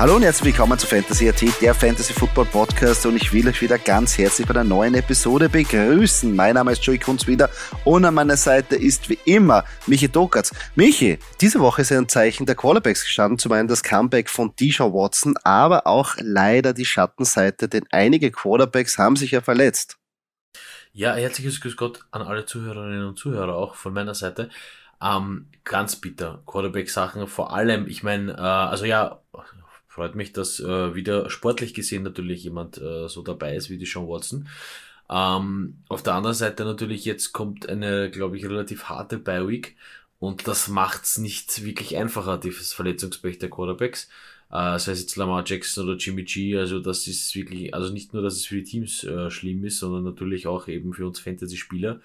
[0.00, 3.60] Hallo und herzlich willkommen zu Fantasy AT, der Fantasy Football Podcast und ich will euch
[3.60, 6.34] wieder ganz herzlich bei einer neuen Episode begrüßen.
[6.34, 7.50] Mein Name ist Joey Kunz wieder
[7.84, 10.54] und an meiner Seite ist wie immer Michi Dokatz.
[10.74, 14.94] Michi, diese Woche ist ein Zeichen der Quarterbacks gestanden, zum einen das Comeback von Deshaun
[14.94, 19.98] Watson, aber auch leider die Schattenseite, denn einige Quarterbacks haben sich ja verletzt.
[20.94, 24.48] Ja, herzliches Grüß Gott an alle Zuhörerinnen und Zuhörer auch von meiner Seite.
[25.02, 26.42] Ähm, ganz bitter.
[26.46, 29.20] Quarterback-Sachen vor allem, ich meine, äh, also ja,
[29.90, 33.86] freut mich, dass äh, wieder sportlich gesehen natürlich jemand äh, so dabei ist wie die
[33.86, 34.48] Sean Watson.
[35.10, 39.76] Ähm, auf der anderen Seite natürlich jetzt kommt eine, glaube ich, relativ harte Bye-Week
[40.20, 44.08] und das macht's nicht wirklich einfacher, das Verletzungspech der Quarterbacks.
[44.52, 48.12] Äh, sei es jetzt Lamar Jackson oder Jimmy G, also das ist wirklich, also nicht
[48.14, 51.18] nur, dass es für die Teams äh, schlimm ist, sondern natürlich auch eben für uns
[51.18, 52.00] Fantasy-Spieler.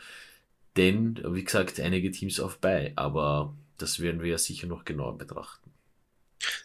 [0.75, 5.17] Denn, wie gesagt, einige Teams auf bei, aber das werden wir ja sicher noch genauer
[5.17, 5.64] betrachten.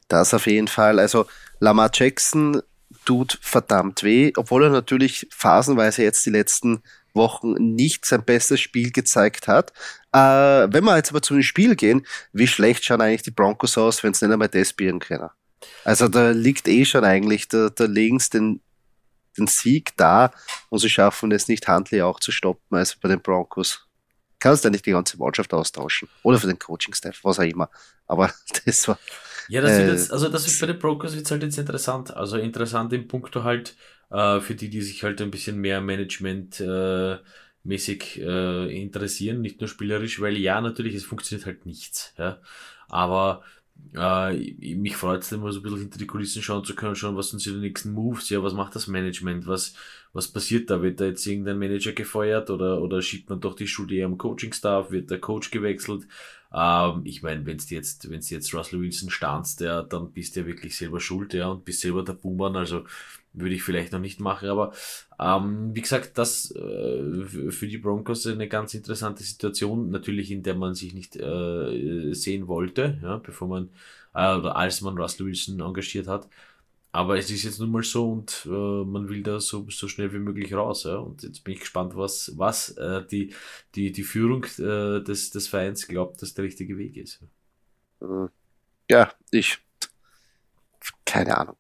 [0.09, 0.98] Das auf jeden Fall.
[0.98, 1.27] Also
[1.59, 2.62] Lamar Jackson
[3.05, 6.83] tut verdammt weh, obwohl er natürlich phasenweise jetzt die letzten
[7.14, 9.72] Wochen nicht sein bestes Spiel gezeigt hat.
[10.12, 10.19] Äh,
[10.72, 14.03] wenn wir jetzt aber zu dem Spiel gehen, wie schlecht schauen eigentlich die Broncos aus,
[14.03, 15.28] wenn es nicht einmal despieren können?
[15.84, 18.61] Also da liegt eh schon eigentlich der, der links den,
[19.39, 20.31] den Sieg da
[20.69, 23.87] und sie schaffen es nicht, Handley auch zu stoppen, also bei den Broncos.
[24.39, 26.09] Kannst du nicht die ganze Mannschaft austauschen.
[26.22, 27.69] Oder für den Coaching-Staff, was auch immer.
[28.06, 28.33] Aber
[28.65, 28.98] das war,
[29.51, 32.17] ja, das wird äh, jetzt, also das ist bei den Brokers wird halt jetzt interessant.
[32.17, 33.77] Also interessant im Punkt halt
[34.11, 37.19] äh, für die, die sich halt ein bisschen mehr Management äh,
[37.65, 42.15] mäßig äh, interessieren, nicht nur spielerisch, weil ja, natürlich, es funktioniert halt nichts.
[42.16, 42.41] Ja.
[42.88, 43.43] Aber
[43.94, 47.17] äh, mich freut es immer so ein bisschen hinter die Kulissen schauen zu können, schauen,
[47.17, 49.75] was sind die nächsten Moves, ja, was macht das Management, was,
[50.12, 50.82] was passiert da?
[50.82, 54.19] Wird da jetzt irgendein Manager gefeuert oder, oder schiebt man doch die Schuld eher am
[54.19, 56.06] Coaching-Staff, wird der Coach gewechselt?
[56.53, 60.34] Ähm, ich meine, wenn du jetzt, wenn du jetzt Russell Wilson standst, ja, dann bist
[60.34, 62.84] du ja wirklich selber schuld, ja, und bist selber der Boomer, also
[63.32, 64.72] würde ich vielleicht noch nicht machen, aber
[65.20, 70.56] ähm, wie gesagt, das äh, für die Broncos eine ganz interessante Situation, natürlich in der
[70.56, 73.70] man sich nicht äh, sehen wollte, ja, bevor man
[74.15, 76.28] äh, oder als man Russell Wilson engagiert hat.
[76.93, 80.12] Aber es ist jetzt nun mal so und äh, man will da so, so schnell
[80.12, 80.84] wie möglich raus.
[80.84, 80.97] Ja?
[80.97, 83.33] Und jetzt bin ich gespannt, was, was äh, die,
[83.77, 87.21] die, die Führung äh, des, des Vereins glaubt, dass der richtige Weg ist.
[88.91, 89.59] Ja, ich.
[91.05, 91.56] Keine Ahnung.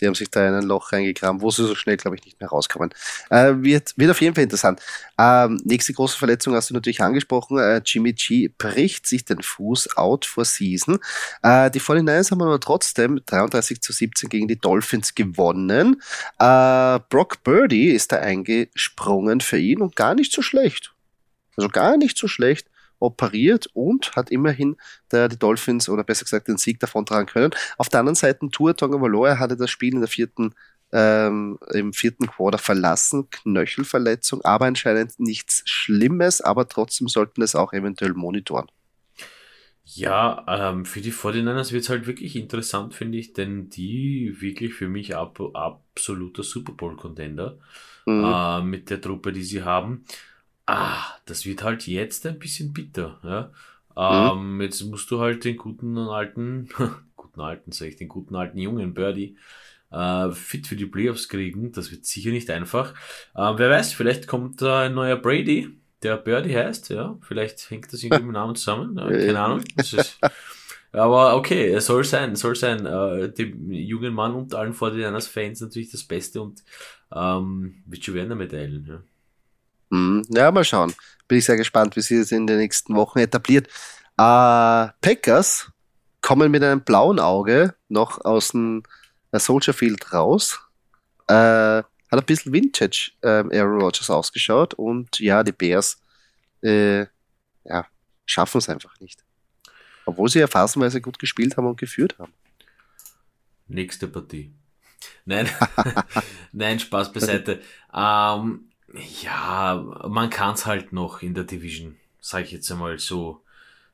[0.00, 2.40] Die haben sich da in ein Loch reingegraben, wo sie so schnell, glaube ich, nicht
[2.40, 2.90] mehr rauskommen.
[3.30, 4.80] Äh, wird, wird auf jeden Fall interessant.
[5.18, 7.58] Ähm, nächste große Verletzung hast du natürlich angesprochen.
[7.58, 10.98] Äh, Jimmy G bricht sich den Fuß out for season.
[11.42, 16.02] Äh, die 49ers haben aber trotzdem 33 zu 17 gegen die Dolphins gewonnen.
[16.38, 20.92] Äh, Brock Birdie ist da eingesprungen für ihn und gar nicht so schlecht.
[21.56, 24.76] Also gar nicht so schlecht operiert und hat immerhin
[25.12, 27.54] der, die Dolphins oder besser gesagt den Sieg davon tragen können.
[27.76, 30.54] Auf der anderen Seite Tour Tonga hatte das Spiel in der vierten
[30.90, 37.72] ähm, im vierten Quarter verlassen, Knöchelverletzung, aber anscheinend nichts Schlimmes, aber trotzdem sollten es auch
[37.74, 38.66] eventuell monitoren.
[39.84, 44.74] Ja, ähm, für die 49ers wird es halt wirklich interessant, finde ich, denn die wirklich
[44.74, 47.58] für mich ab, absoluter Super Bowl-Contender
[48.06, 48.24] mhm.
[48.24, 50.04] äh, mit der Truppe, die sie haben
[50.68, 53.20] ah, das wird halt jetzt ein bisschen bitter.
[53.22, 54.32] Ja?
[54.32, 54.38] Mhm.
[54.56, 56.68] Ähm, jetzt musst du halt den guten alten,
[57.16, 59.36] guten alten, sag ich, den guten alten jungen Birdie
[59.90, 61.72] äh, fit für die Playoffs kriegen.
[61.72, 62.94] Das wird sicher nicht einfach.
[63.36, 65.68] Ähm, wer weiß, vielleicht kommt da ein neuer Brady,
[66.02, 66.90] der Birdie heißt.
[66.90, 68.96] Ja, vielleicht hängt das irgendwie mit dem Namen zusammen.
[68.96, 69.64] Ja, keine Ahnung.
[69.76, 70.18] Ist,
[70.92, 72.86] aber okay, es soll sein, soll sein.
[72.86, 76.62] Äh, dem jungen Mann und allen vor den Fans natürlich das Beste und
[77.14, 78.86] ähm, wird schon werden damit eilen.
[78.86, 79.02] Ja.
[79.90, 80.24] Mhm.
[80.28, 80.94] Ja, mal schauen.
[81.26, 83.68] Bin ich sehr gespannt, wie sie es in den nächsten Wochen etabliert.
[84.16, 85.70] Äh, Packers
[86.20, 88.82] kommen mit einem blauen Auge noch aus dem
[89.32, 90.60] äh, Soldier Field raus.
[91.28, 96.00] Äh, hat ein bisschen Vintage äh, Aaron Rodgers ausgeschaut und ja, die Bears
[96.62, 97.00] äh,
[97.64, 97.86] ja,
[98.24, 99.22] schaffen es einfach nicht.
[100.06, 102.32] Obwohl sie ja phasenweise gut gespielt haben und geführt haben.
[103.66, 104.54] Nächste Partie.
[105.26, 105.48] Nein,
[106.52, 107.60] nein, Spaß beiseite.
[107.94, 108.67] Ähm,
[109.22, 113.42] ja, man kann es halt noch in der Division, sage ich jetzt einmal so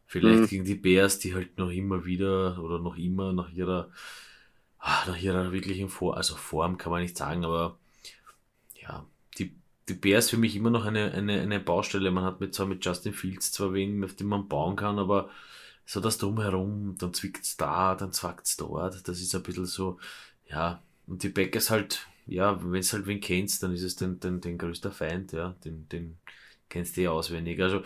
[0.06, 0.46] Vielleicht mhm.
[0.46, 3.90] gegen die Bears, die halt noch immer wieder oder noch immer nach ihrer,
[4.78, 7.78] ah, nach ihrer wirklichen Form, also Form kann man nicht sagen, aber
[8.80, 9.04] ja,
[9.38, 9.54] die,
[9.88, 12.10] die Bears für mich immer noch eine, eine, eine Baustelle.
[12.10, 15.30] Man hat mit zwar mit Justin Fields zwar wen, auf den man bauen kann, aber
[15.86, 19.08] so das drumherum, dann zwickt's da, dann zwackt's dort.
[19.08, 19.98] Das ist ein bisschen so,
[20.46, 24.20] ja, und die Packers halt, ja, wenn es halt wen kennst, dann ist es den,
[24.20, 26.16] den, den größter Feind, ja, den, den
[26.68, 27.60] kennst du ja auswendig.
[27.60, 27.82] Also,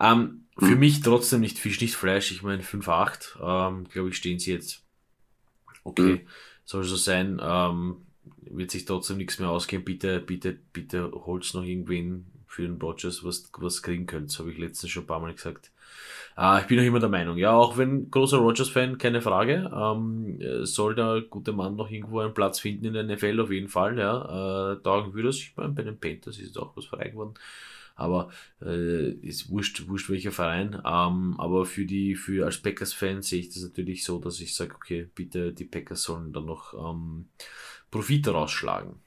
[0.00, 2.30] ähm, für mich trotzdem nicht Fisch, nicht Fleisch.
[2.32, 4.82] Ich meine, 5-8, ähm, glaube ich, stehen sie jetzt.
[5.84, 6.28] Okay, mhm.
[6.64, 7.40] soll so sein.
[7.42, 7.96] Ähm,
[8.42, 9.84] wird sich trotzdem nichts mehr ausgehen.
[9.84, 14.30] Bitte, bitte, bitte holt's noch irgendwen für den Rogers, was, was kriegen könnt.
[14.30, 15.70] Das habe ich letztens schon ein paar Mal gesagt.
[16.40, 20.64] Äh, ich bin auch immer der Meinung, ja, auch wenn großer Rogers-Fan, keine Frage, ähm,
[20.64, 23.98] soll der gute Mann noch irgendwo einen Platz finden in der NFL auf jeden Fall,
[23.98, 24.72] ja.
[24.72, 25.36] Äh, taugen würde es.
[25.36, 27.34] Ich meine, bei den Panthers ist auch was frei geworden.
[27.94, 28.30] Aber
[28.62, 30.80] äh, ist wurscht, wurscht welcher Verein.
[30.86, 34.74] Ähm, aber für die, für als Packers-Fan sehe ich das natürlich so, dass ich sage,
[34.74, 37.28] okay, bitte, die Packers sollen dann noch ähm,
[37.90, 38.98] Profit daraus schlagen.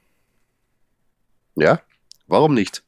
[1.55, 1.81] Ja,
[2.27, 2.83] warum nicht?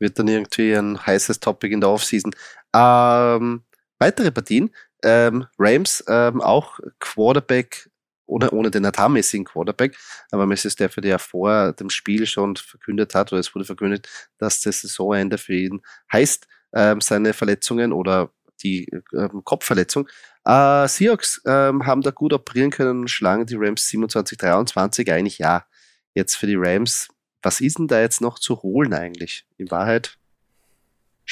[0.00, 2.34] Wird dann irgendwie ein heißes Topic in der Offseason.
[2.74, 3.62] Ähm,
[3.98, 4.70] weitere Partien.
[5.04, 7.90] Ähm, Rams ähm, auch Quarterback
[8.26, 9.96] ohne, ohne den atommäßigen Quarterback,
[10.30, 14.08] aber Messi Stafford ja vor dem Spiel schon verkündet hat, oder es wurde verkündet,
[14.38, 15.82] dass das Saisonende für ihn
[16.12, 18.30] heißt, ähm, seine Verletzungen oder
[18.62, 20.08] die ähm, Kopfverletzung.
[20.44, 25.66] Äh, Seahawks ähm, haben da gut operieren können und schlagen die Rams 27-23 eigentlich ja.
[26.14, 27.08] Jetzt für die Rams,
[27.42, 29.46] was ist denn da jetzt noch zu holen eigentlich?
[29.56, 30.18] In Wahrheit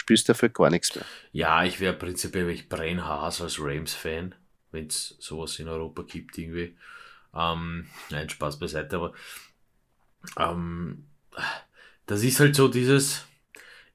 [0.06, 1.04] du dafür gar nichts mehr.
[1.32, 4.34] Ja, ich wäre prinzipiell ich brenn Haas als Rams-Fan,
[4.72, 6.76] wenn es sowas in Europa gibt irgendwie.
[7.34, 9.12] Ähm, nein, Spaß beiseite, aber
[10.36, 11.04] ähm,
[12.06, 13.24] das ist halt so dieses,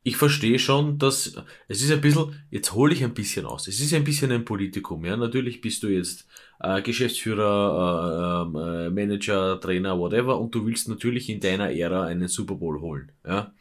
[0.03, 1.35] ich verstehe schon, dass
[1.67, 3.67] es ist ein bisschen, jetzt hole ich ein bisschen aus.
[3.67, 5.17] Es ist ein bisschen ein Politikum, ja.
[5.17, 6.27] Natürlich bist du jetzt
[6.59, 12.27] äh, Geschäftsführer, äh, äh, Manager, Trainer, whatever, und du willst natürlich in deiner Ära einen
[12.27, 13.51] Super Bowl holen, ja.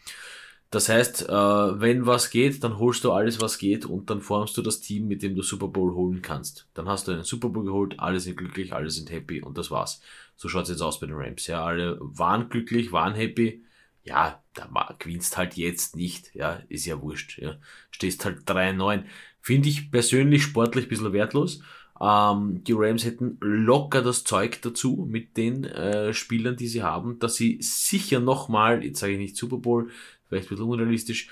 [0.74, 4.56] Das heißt, äh, wenn was geht, dann holst du alles, was geht und dann formst
[4.56, 6.66] du das Team, mit dem du Super Bowl holen kannst.
[6.74, 9.70] Dann hast du einen Super Bowl geholt, alle sind glücklich, alle sind happy und das
[9.70, 10.00] war's.
[10.34, 11.46] So schaut's jetzt aus bei den Rams.
[11.46, 13.64] Ja, alle waren glücklich, waren happy.
[14.02, 16.34] Ja, da gewinnst halt jetzt nicht.
[16.34, 17.38] Ja, ist ja wurscht.
[17.38, 17.56] Ja,
[17.92, 19.04] stehst halt 3-9.
[19.40, 21.60] Finde ich persönlich sportlich ein bisschen wertlos.
[22.00, 27.18] Ähm, die Rams hätten locker das Zeug dazu mit den äh, Spielern, die sie haben,
[27.20, 29.90] dass sie sicher nochmal, jetzt sage ich nicht Super Bowl,
[30.28, 31.28] vielleicht ein bisschen unrealistisch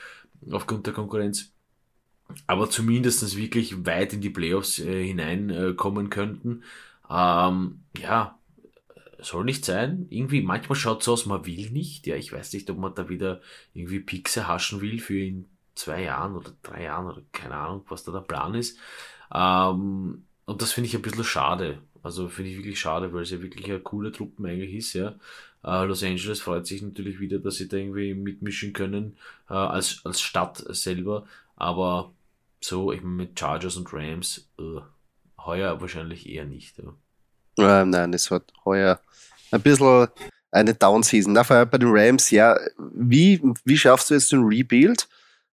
[0.50, 1.52] aufgrund der Konkurrenz,
[2.46, 6.62] aber zumindest wirklich weit in die Playoffs äh, hineinkommen äh, könnten.
[7.10, 8.38] Ähm, ja,
[9.20, 10.06] soll nicht sein.
[10.10, 12.06] Irgendwie, manchmal schaut es aus, man will nicht.
[12.06, 13.40] Ja, ich weiß nicht, ob man da wieder
[13.74, 18.04] irgendwie Pixe haschen will für in zwei Jahren oder drei Jahren oder keine Ahnung, was
[18.04, 18.78] da der Plan ist.
[19.32, 21.78] Ähm, und das finde ich ein bisschen schade.
[22.02, 25.14] Also finde ich wirklich schade, weil es ja wirklich eine coole Truppen eigentlich ist, ja.
[25.64, 29.16] Uh, Los Angeles freut sich natürlich wieder, dass sie da irgendwie mitmischen können,
[29.48, 31.26] uh, als, als Stadt selber.
[31.56, 32.12] Aber
[32.60, 34.80] so, ich meine, mit Chargers und Rams, uh,
[35.38, 36.80] heuer wahrscheinlich eher nicht.
[37.56, 37.84] Ja.
[37.84, 39.00] nein, es wird heuer
[39.52, 40.08] ein bisschen
[40.50, 41.34] eine Down-Season.
[41.34, 45.08] Dafür bei den Rams, ja, wie, wie schaffst du jetzt den Rebuild?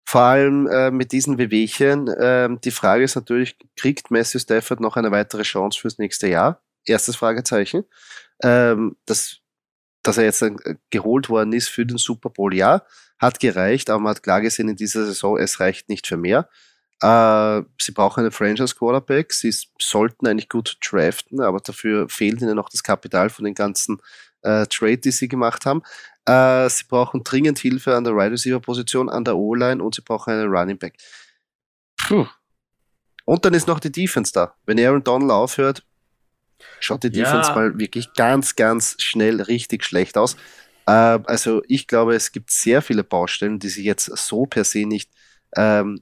[0.06, 2.10] Vor allem äh, mit diesen Wehwehchen.
[2.20, 6.62] Ähm, die Frage ist natürlich, kriegt Matthew Stafford noch eine weitere Chance fürs nächste Jahr?
[6.86, 7.84] Erstes Fragezeichen.
[8.42, 9.39] Ähm, das
[10.04, 10.56] dass er jetzt äh,
[10.90, 12.84] geholt worden ist für den Super Bowl, ja,
[13.20, 16.50] hat gereicht, aber man hat klar gesehen in dieser Saison, es reicht nicht für mehr.
[17.02, 22.56] Äh, sie brauchen einen Franchise Quarterback, sie sollten eigentlich gut draften, aber dafür fehlt ihnen
[22.56, 24.02] noch das Kapital von den ganzen
[24.42, 25.82] äh, Trade, die sie gemacht haben.
[26.26, 30.02] Äh, sie brauchen dringend Hilfe an der Wide Receiver Position, an der O-Line und sie
[30.02, 30.96] brauchen einen Running Back.
[31.98, 32.28] Puh.
[33.26, 34.56] Und dann ist noch die Defense da.
[34.66, 35.86] Wenn Aaron Donald aufhört,
[36.80, 37.56] schaut die Defense ja.
[37.56, 40.36] mal wirklich ganz, ganz schnell richtig schlecht aus.
[40.86, 44.86] Äh, also ich glaube, es gibt sehr viele Baustellen, die sich jetzt so per se
[44.86, 45.12] nicht,
[45.56, 46.02] ähm,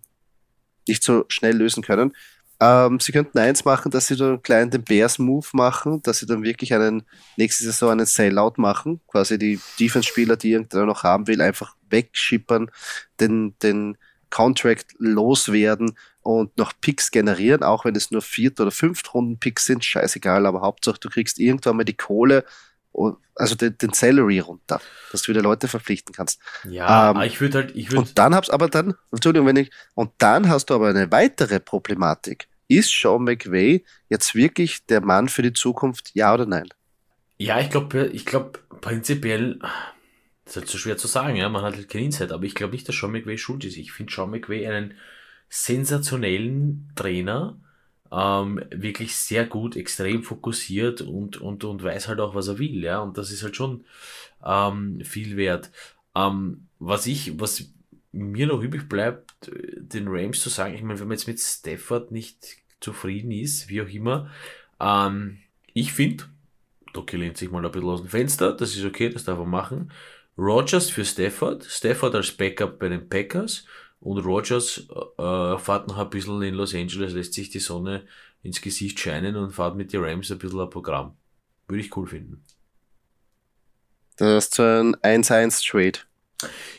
[0.88, 2.14] nicht so schnell lösen können.
[2.60, 6.26] Ähm, sie könnten eins machen, dass sie so einen kleinen den Bears-Move machen, dass sie
[6.26, 7.04] dann wirklich einen
[7.36, 12.72] nächste Saison einen Sellout machen, quasi die Defense-Spieler, die irgendwer noch haben will, einfach wegschippern,
[13.20, 13.98] den, den
[14.32, 20.46] Contract loswerden und noch Picks generieren, auch wenn es nur Viert- oder Fünft-Runden-Picks sind, scheißegal,
[20.46, 22.44] aber Hauptsache du kriegst irgendwann mal die Kohle,
[23.34, 24.82] also den, den Salary runter,
[25.14, 26.42] dass du wieder Leute verpflichten kannst.
[26.70, 28.02] Ja, ähm, ich würde halt, ich würde.
[28.02, 31.62] Und dann hab's aber dann, Entschuldigung, wenn ich, und dann hast du aber eine weitere
[31.62, 32.50] Problematik.
[32.68, 36.68] Ist Sean McVay jetzt wirklich der Mann für die Zukunft, ja oder nein?
[37.38, 39.60] Ja, ich glaube, ich glaube, prinzipiell,
[40.44, 42.54] das ist halt so schwer zu sagen, ja, man hat halt kein Insight, aber ich
[42.54, 43.78] glaube nicht, dass Sean McVay schuld ist.
[43.78, 44.96] Ich finde Sean McVay einen
[45.50, 47.60] sensationellen Trainer,
[48.12, 52.84] ähm, wirklich sehr gut, extrem fokussiert und, und, und weiß halt auch, was er will,
[52.84, 53.84] ja, und das ist halt schon
[54.46, 55.72] ähm, viel wert.
[56.16, 57.72] Ähm, was ich, was
[58.12, 62.12] mir noch übrig bleibt, den Rams zu sagen, ich meine, wenn man jetzt mit Stafford
[62.12, 64.30] nicht zufrieden ist, wie auch immer,
[64.80, 65.40] ähm,
[65.74, 66.26] ich finde,
[66.94, 69.46] Doki lehnt sich mal ein bisschen aus dem Fenster, das ist okay, das darf er
[69.46, 69.92] machen.
[70.38, 73.66] Rogers für Stafford, Stafford als Backup bei den Packers
[74.00, 78.04] und Rogers äh, fährt noch ein bisschen in Los Angeles, lässt sich die Sonne
[78.44, 81.16] ins Gesicht scheinen und fährt mit den Rams ein bisschen ein Programm.
[81.68, 82.44] Würde ich cool finden.
[84.18, 86.00] Das ist so ein 1-1-Trade.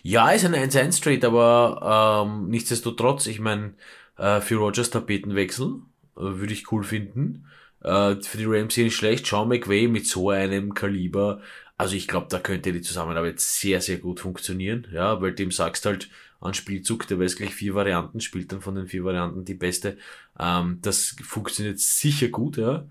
[0.03, 3.75] Ja, ist ein 1-1-Trade, aber ähm, nichtsdestotrotz, ich meine,
[4.17, 5.81] äh, für Rogers Tapetenwechsel
[6.17, 7.47] äh, würde ich cool finden.
[7.83, 9.27] Äh, für die Rams nicht schlecht.
[9.27, 11.41] Sean McVay mit so einem Kaliber.
[11.77, 14.87] Also ich glaube, da könnte die Zusammenarbeit sehr, sehr gut funktionieren.
[14.93, 16.09] Ja, weil dem sagst halt
[16.41, 19.99] an Spielzug, der weiß gleich vier Varianten, spielt dann von den vier Varianten die beste.
[20.39, 22.87] Ähm, das funktioniert sicher gut, ja.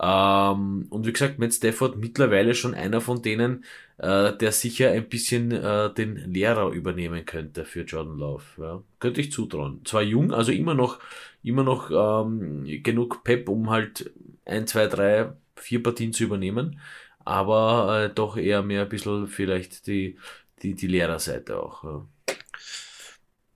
[0.00, 3.64] Ähm, und wie gesagt, Matt Stafford mittlerweile schon einer von denen,
[3.98, 8.44] äh, der sicher ein bisschen äh, den Lehrer übernehmen könnte für Jordan Love.
[8.58, 8.82] Ja.
[8.98, 9.82] Könnte ich zutrauen.
[9.84, 11.00] Zwar jung, also immer noch,
[11.42, 14.10] immer noch ähm, genug Pep, um halt
[14.46, 16.80] ein, zwei, drei, vier Partien zu übernehmen,
[17.24, 20.16] aber äh, doch eher mehr ein bisschen vielleicht die,
[20.62, 21.84] die, die Lehrerseite auch.
[21.84, 22.06] Ja.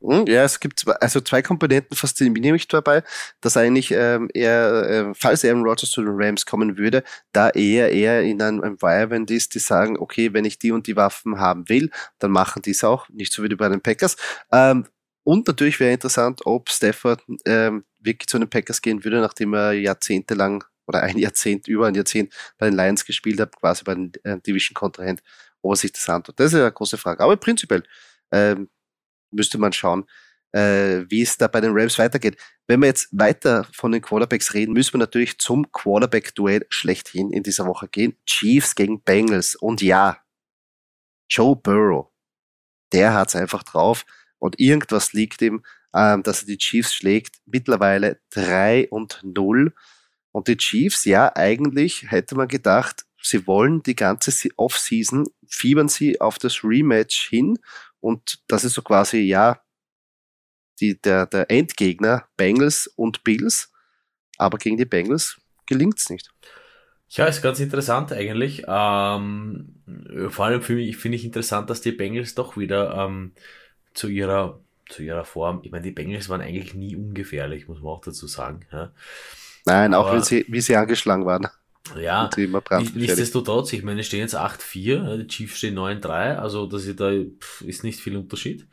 [0.06, 3.02] Hm, ja, es gibt zwei, also zwei Komponenten faszinieren mich dabei,
[3.40, 7.90] dass eigentlich ähm, er, äh, falls Aaron Rodgers zu den Rams kommen würde, da er
[7.90, 11.68] eher in einem Environment ist, die sagen, okay, wenn ich die und die Waffen haben
[11.70, 14.16] will, dann machen die es auch, nicht so wie bei den Packers.
[14.52, 14.87] Ähm,
[15.23, 19.73] und natürlich wäre interessant, ob Stafford ähm, wirklich zu den Packers gehen würde, nachdem er
[19.73, 24.12] jahrzehntelang oder ein Jahrzehnt, über ein Jahrzehnt bei den Lions gespielt hat, quasi bei den
[24.25, 25.23] äh, Division-Kontrahent,
[25.62, 26.38] ob er sich das antut.
[26.38, 27.23] Das ist ja eine große Frage.
[27.25, 27.84] Aber prinzipiell,
[28.32, 28.68] ähm,
[29.35, 30.05] müsste man schauen,
[30.53, 32.37] äh, wie es da bei den Rams weitergeht.
[32.67, 37.43] Wenn wir jetzt weiter von den Quarterbacks reden, müssen wir natürlich zum Quarterback-Duell schlechthin in
[37.43, 38.17] dieser Woche gehen.
[38.25, 39.57] Chiefs gegen Bengals.
[39.57, 40.19] Und ja,
[41.29, 42.09] Joe Burrow,
[42.93, 44.07] der hat's einfach drauf.
[44.38, 45.64] Und irgendwas liegt ihm,
[45.95, 47.37] ähm, dass er die Chiefs schlägt.
[47.47, 49.75] Mittlerweile 3 und 0.
[50.33, 56.21] Und die Chiefs, ja, eigentlich hätte man gedacht, sie wollen die ganze Offseason, fiebern sie
[56.21, 57.59] auf das Rematch hin
[58.04, 59.62] und das ist so quasi, ja,
[60.78, 63.73] die, der, der Endgegner Bengals und Bills.
[64.37, 66.30] Aber gegen die Bengals gelingt es nicht.
[67.08, 68.64] Ja, ist ganz interessant eigentlich.
[68.66, 69.82] Ähm,
[70.28, 70.82] vor allem finde
[71.16, 73.32] ich interessant, dass die Bengals doch wieder ähm,
[73.94, 75.61] zu ihrer zu ihrer Form.
[75.62, 78.66] Ich meine, die Bengals waren eigentlich nie ungefährlich, muss man auch dazu sagen.
[78.70, 78.92] Ja.
[79.64, 81.49] Nein, Aber, auch wenn sie, wie sie angeschlagen waren.
[81.97, 82.31] Ja,
[82.95, 88.00] nichtsdestotrotz, ich meine, stehen jetzt 8-4, die Chiefs stehen 9-3, also dass da ist nicht
[88.00, 88.67] viel Unterschied,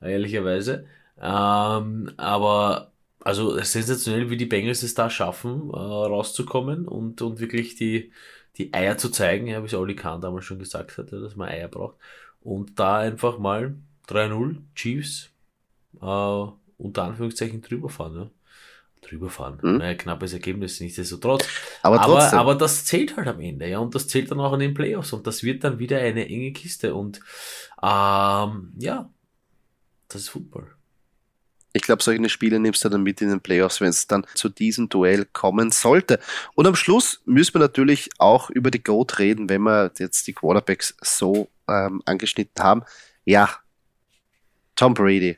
[0.00, 0.86] ehrlicherweise.
[1.20, 7.74] Ähm, aber also sensationell, wie die Bengals es da schaffen, äh, rauszukommen und, und wirklich
[7.76, 8.12] die,
[8.56, 11.48] die Eier zu zeigen, ja, wie es Oli Kahn damals schon gesagt hat, dass man
[11.48, 11.96] Eier braucht.
[12.40, 13.76] Und da einfach mal
[14.08, 15.30] 3-0 Chiefs
[16.00, 16.04] äh,
[16.76, 18.16] unter Anführungszeichen drüber fahren.
[18.16, 18.30] Ja
[19.08, 19.58] drüber fahren.
[19.62, 19.78] Mhm.
[19.78, 21.46] Naja, knappes Ergebnis, nichtsdestotrotz.
[21.82, 24.60] Aber, aber, aber das zählt halt am Ende, ja, und das zählt dann auch in
[24.60, 27.20] den Playoffs und das wird dann wieder eine enge Kiste und
[27.82, 29.10] ähm, ja,
[30.08, 30.70] das ist Football.
[31.76, 34.48] Ich glaube, solche Spiele nimmst du dann mit in den Playoffs, wenn es dann zu
[34.48, 36.20] diesem Duell kommen sollte.
[36.54, 40.34] Und am Schluss müssen wir natürlich auch über die Goat reden, wenn wir jetzt die
[40.34, 42.82] Quarterbacks so ähm, angeschnitten haben.
[43.24, 43.50] Ja,
[44.76, 45.36] Tom Brady,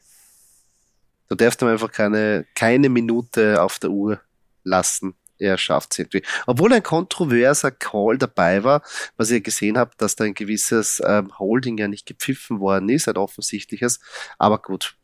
[1.29, 4.21] Du darfst ihm einfach keine, keine Minute auf der Uhr
[4.65, 5.15] lassen.
[5.39, 6.23] Er schafft es irgendwie.
[6.47, 8.83] Obwohl ein kontroverser Call dabei war,
[9.17, 13.07] was ihr gesehen habt, dass da ein gewisses ähm, Holding ja nicht gepfiffen worden ist,
[13.09, 14.01] ein offensichtliches.
[14.39, 14.97] Aber gut,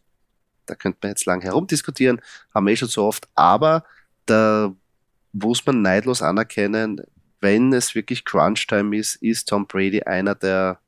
[0.67, 2.21] da könnte man jetzt lang herumdiskutieren,
[2.55, 3.29] haben wir eh schon so oft.
[3.35, 3.85] Aber
[4.25, 4.75] da
[5.33, 7.03] muss man neidlos anerkennen,
[7.41, 10.79] wenn es wirklich Crunch-Time ist, ist Tom Brady einer der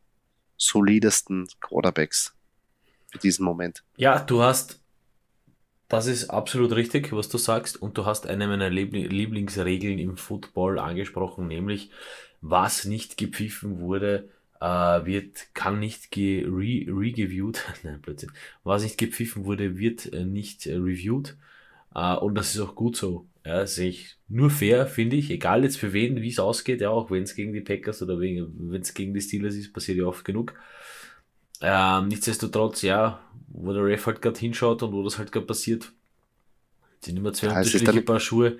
[0.56, 2.32] solidesten Quarterbacks
[3.10, 3.82] für diesen Moment.
[3.96, 4.80] Ja, du hast
[5.88, 7.80] das ist absolut richtig, was du sagst.
[7.80, 11.90] Und du hast eine meiner Lieblingsregeln im Football angesprochen, nämlich
[12.40, 14.28] was nicht gepfiffen wurde,
[14.60, 14.66] äh,
[15.06, 17.62] wird, kann nicht ge re reviewed.
[17.82, 18.32] Nein, Blödsinn.
[18.62, 21.36] Was nicht gepfiffen wurde, wird äh, nicht äh, reviewed.
[21.94, 23.28] Und das ist auch gut so.
[23.46, 25.30] Ja, sehe ich nur fair, finde ich.
[25.30, 28.18] Egal jetzt für wen, wie es ausgeht, ja, auch wenn es gegen die Packers oder
[28.18, 30.54] wenn es gegen die Steelers ist, passiert ja oft genug.
[31.60, 35.92] Ähm, nichtsdestotrotz, ja, wo der Ref halt gerade hinschaut und wo das halt gerade passiert,
[37.00, 38.58] sind immer zwei ja, unterschiedliche Paar Schuhe.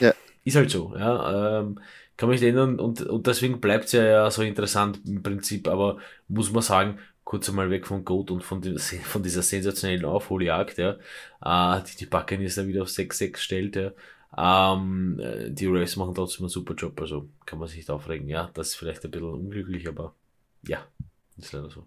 [0.00, 0.14] Ja.
[0.44, 1.60] Ist halt so, ja.
[1.60, 1.80] Ähm,
[2.16, 5.98] kann mich erinnern und, und deswegen bleibt es ja, ja so interessant im Prinzip, aber
[6.28, 10.78] muss man sagen, kurz einmal weg von Goat und von, dem, von dieser sensationellen Aufholjagd,
[10.78, 10.96] ja,
[11.44, 13.92] äh, die die Buccaneers dann wieder auf 6-6 stellt, ja.
[14.36, 18.28] Ähm, die Rays machen trotzdem einen super Job, also kann man sich nicht aufregen.
[18.28, 20.14] Ja, das ist vielleicht ein bisschen unglücklich, aber
[20.66, 20.84] ja,
[21.36, 21.86] ist leider so.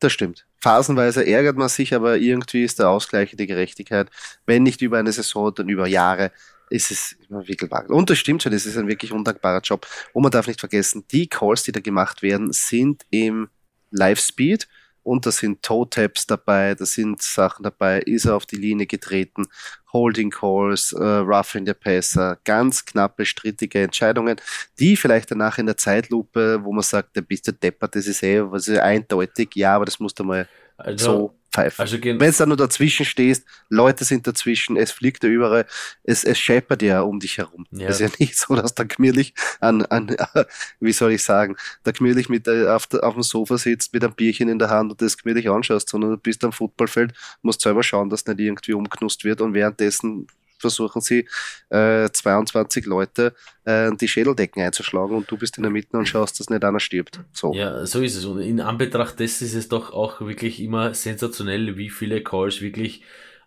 [0.00, 0.46] Das stimmt.
[0.60, 4.10] Phasenweise ärgert man sich, aber irgendwie ist der Ausgleich die Gerechtigkeit.
[4.46, 6.32] Wenn nicht über eine Saison, dann über Jahre
[6.70, 7.94] ist es immer wickelwagel.
[7.94, 9.86] Und das stimmt schon, das ist ein wirklich undankbarer Job.
[10.12, 13.48] Und man darf nicht vergessen, die Calls, die da gemacht werden, sind im
[13.90, 14.68] Live-Speed
[15.02, 19.46] und da sind Toe-Taps dabei, da sind Sachen dabei, ist er auf die Linie getreten,
[19.92, 24.40] Holding Calls, äh, Roughing the Passer, ganz knappe, strittige Entscheidungen,
[24.78, 28.22] die vielleicht danach in der Zeitlupe, wo man sagt, da bist du deppert, das ist
[28.22, 31.82] eh was ist eindeutig, ja, aber das musst du mal also, so pfeifen.
[31.82, 35.66] Also Wenn du da nur dazwischen stehst, Leute sind dazwischen, es fliegt da überall,
[36.04, 37.66] es, es scheppert ja um dich herum.
[37.70, 37.88] Ja.
[37.88, 40.16] Es ist ja nicht so, dass da gemütlich an, an
[40.80, 44.14] wie soll ich sagen, da gemütlich mit, äh, auf, auf dem Sofa sitzt mit einem
[44.14, 47.82] Bierchen in der Hand und das gemütlich anschaust, sondern du bist am Footballfeld, musst selber
[47.82, 50.26] schauen, dass nicht irgendwie umknust wird und währenddessen
[50.60, 51.26] versuchen sie
[51.70, 56.38] äh, 22 Leute äh, die Schädeldecken einzuschlagen und du bist in der Mitte und schaust,
[56.38, 57.20] dass nicht einer stirbt.
[57.32, 57.52] So.
[57.54, 58.24] Ja, so ist es.
[58.24, 63.02] Und in Anbetracht dessen ist es doch auch wirklich immer sensationell, wie viele Calls wirklich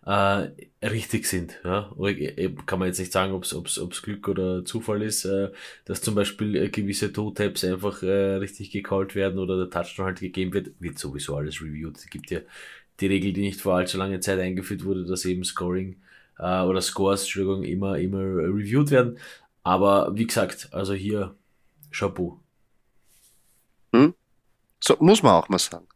[0.06, 0.50] äh,
[0.86, 1.60] richtig sind.
[1.64, 1.90] Ja?
[1.98, 5.50] Äh, kann man jetzt nicht sagen, ob es Glück oder Zufall ist, äh,
[5.84, 10.20] dass zum Beispiel äh, gewisse Toe-Taps einfach äh, richtig gecallt werden oder der Touchdown halt
[10.20, 11.96] gegeben wird, wird sowieso alles reviewed.
[11.96, 12.40] Es gibt ja
[13.00, 15.96] die Regel, die nicht vor allzu langer Zeit eingeführt wurde, dass eben Scoring
[16.38, 19.18] äh, oder Scores, Entschuldigung, immer, immer reviewed werden.
[19.62, 21.34] Aber wie gesagt, also hier
[21.90, 22.40] Chapeau.
[23.94, 24.14] Hm?
[24.80, 25.86] So muss man auch mal sagen.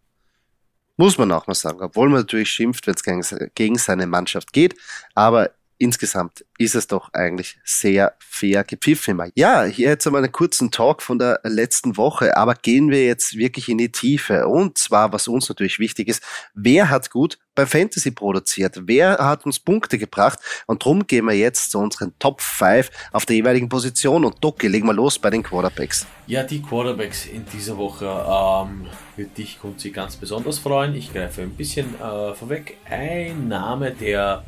[0.96, 4.74] Muss man auch mal sagen, obwohl man natürlich schimpft, wenn es gegen seine Mannschaft geht.
[5.14, 9.20] Aber insgesamt ist es doch eigentlich sehr fair gepfiffen.
[9.34, 13.36] Ja, hier jetzt einmal einen kurzen Talk von der letzten Woche, aber gehen wir jetzt
[13.36, 14.46] wirklich in die Tiefe.
[14.46, 16.22] Und zwar, was uns natürlich wichtig ist,
[16.54, 18.80] wer hat gut bei Fantasy produziert?
[18.86, 20.38] Wer hat uns Punkte gebracht?
[20.66, 24.24] Und drum gehen wir jetzt zu unseren Top 5 auf der jeweiligen Position.
[24.24, 26.06] Und Doki, legen wir los bei den Quarterbacks.
[26.26, 30.94] Ja, die Quarterbacks in dieser Woche ähm, wird dich Kunzi ganz besonders freuen.
[30.94, 32.76] Ich greife ein bisschen äh, vorweg.
[32.88, 34.44] Ein Name, der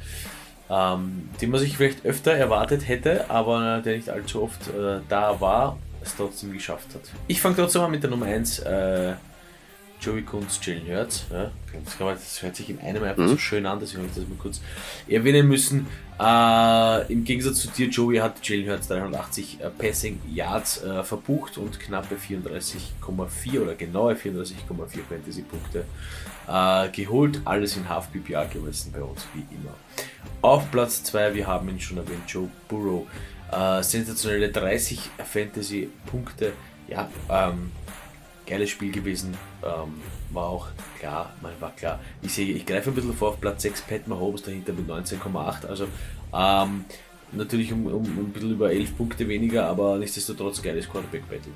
[0.71, 5.41] ähm, den man sich vielleicht öfter erwartet hätte, aber der nicht allzu oft äh, da
[5.41, 7.03] war, es trotzdem geschafft hat.
[7.27, 9.15] Ich fange trotzdem mal mit der Nummer 1, äh,
[10.01, 11.27] Joey Kunz, Jalen Hurts.
[11.31, 11.51] Ja,
[11.99, 13.29] das, hört sich in einem einfach mhm.
[13.29, 14.61] so schön an, deswegen habe ich das mal kurz
[15.07, 15.87] erwähnen müssen.
[16.19, 21.59] Äh, Im Gegensatz zu dir, Joey, hat Jalen Hurts 380 äh, Passing Yards äh, verbucht
[21.59, 24.55] und knappe 34,4 oder genaue 34,4
[25.09, 25.85] Fantasy-Punkte
[26.49, 27.41] äh, geholt.
[27.45, 29.75] Alles in Half PPR gemessen bei uns, wie immer.
[30.43, 33.07] Auf Platz 2, wir haben ihn schon erwähnt, Joe Burrow.
[33.53, 36.53] Äh, sensationelle 30 Fantasy-Punkte.
[36.89, 37.73] Ja, ähm,
[38.47, 39.37] geiles Spiel gewesen.
[39.63, 42.01] Ähm, war auch klar, man war klar.
[42.23, 45.67] Ich sehe, ich greife ein bisschen vor auf Platz 6, Pat Mahomes dahinter mit 19,8.
[45.67, 45.87] Also
[46.33, 46.85] ähm,
[47.33, 51.53] natürlich um, um, ein bisschen über 11 Punkte weniger, aber nichtsdestotrotz geiles Quarterback-Battle.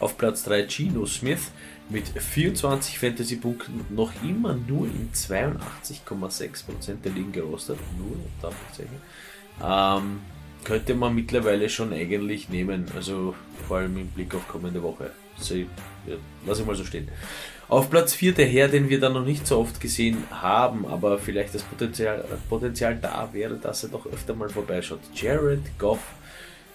[0.00, 1.50] Auf Platz 3 Gino Smith
[1.90, 7.78] mit 24 Fantasy-Punkten noch immer nur in 82,6% der Ligen gerostet.
[7.98, 9.00] Nur, darf ich sagen.
[9.62, 10.20] Ähm,
[10.64, 12.86] könnte man mittlerweile schon eigentlich nehmen.
[12.94, 13.34] Also
[13.66, 15.10] vor allem im Blick auf kommende Woche.
[15.38, 15.66] So, ja,
[16.46, 17.08] lass ich mal so stehen.
[17.68, 21.18] Auf Platz 4 der Herr, den wir da noch nicht so oft gesehen haben, aber
[21.18, 24.98] vielleicht das Potenzial, Potenzial da wäre, dass er doch öfter mal vorbeischaut.
[25.14, 26.00] Jared Goff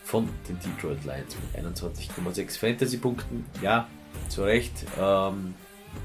[0.05, 3.45] von den Detroit Lions mit 21,6 Fantasy-Punkten.
[3.61, 3.89] Ja,
[4.29, 5.53] zu Recht ähm,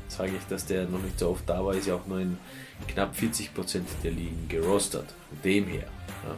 [0.09, 2.39] sage ich, dass der noch nicht so oft da war, ist ja auch nur in
[2.89, 3.51] knapp 40%
[4.03, 5.15] der Ligen gerostert.
[5.29, 5.87] Von dem her.
[6.27, 6.37] Ja.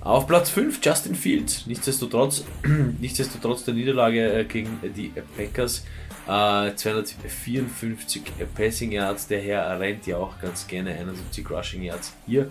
[0.00, 1.66] Auf Platz 5 Justin Fields.
[1.66, 2.44] Nichtsdestotrotz,
[3.00, 5.84] nichtsdestotrotz der Niederlage äh, gegen die Packers.
[6.28, 8.22] Äh, 254
[8.54, 9.26] Passing Yards.
[9.26, 12.50] Der Herr rennt ja auch ganz gerne 71 Rushing Yards hier.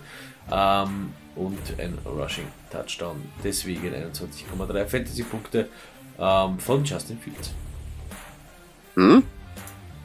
[0.52, 3.22] Ähm, und ein Rushing Touchdown.
[3.44, 5.70] Deswegen 21,3 Fantasy-Punkte
[6.20, 7.54] ähm, von Justin Fields.
[8.96, 9.24] Hm?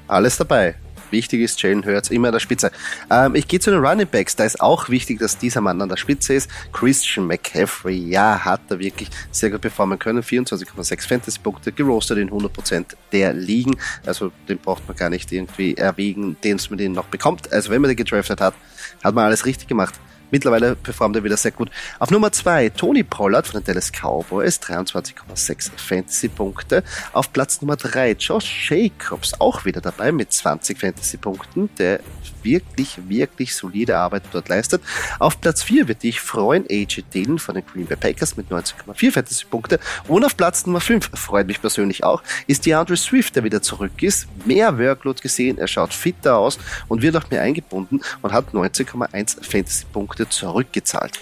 [0.09, 0.75] Alles dabei.
[1.11, 2.71] Wichtig ist Jalen Hurts immer an der Spitze.
[3.11, 4.37] Ähm, ich gehe zu den Running Backs.
[4.37, 6.51] Da ist auch wichtig, dass dieser Mann an der Spitze ist.
[6.73, 10.23] Christian McCaffrey, ja, hat er wirklich sehr gut performen können.
[10.23, 13.77] 24,6 Fantasy-Punkte, gerostet in 100% der Ligen.
[14.07, 17.53] Also den braucht man gar nicht irgendwie erwägen, den man den noch bekommt.
[17.53, 18.55] Also wenn man den gedraftet hat,
[19.03, 19.95] hat man alles richtig gemacht.
[20.31, 21.71] Mittlerweile performt er wieder sehr gut.
[21.99, 26.83] Auf Nummer 2 Tony Pollard von den Dallas Cowboys, 23,6 Fantasy-Punkte.
[27.13, 32.01] Auf Platz Nummer 3 Josh Jacobs, auch wieder dabei mit 20 Fantasy-Punkten, der
[32.43, 34.83] wirklich, wirklich solide Arbeit dort leistet.
[35.19, 39.13] Auf Platz 4 wird dich freuen AJ Dillon von den Green Bay Packers mit 19,4
[39.13, 39.81] Fantasy-Punkte.
[40.09, 44.03] Und auf Platz Nummer 5, freut mich persönlich auch, ist DeAndre Swift, der wieder zurück
[44.03, 44.27] ist.
[44.47, 49.45] Mehr Workload gesehen, er schaut fitter aus und wird auch mehr eingebunden und hat 19,1
[49.45, 51.19] Fantasy-Punkte zurückgezahlt.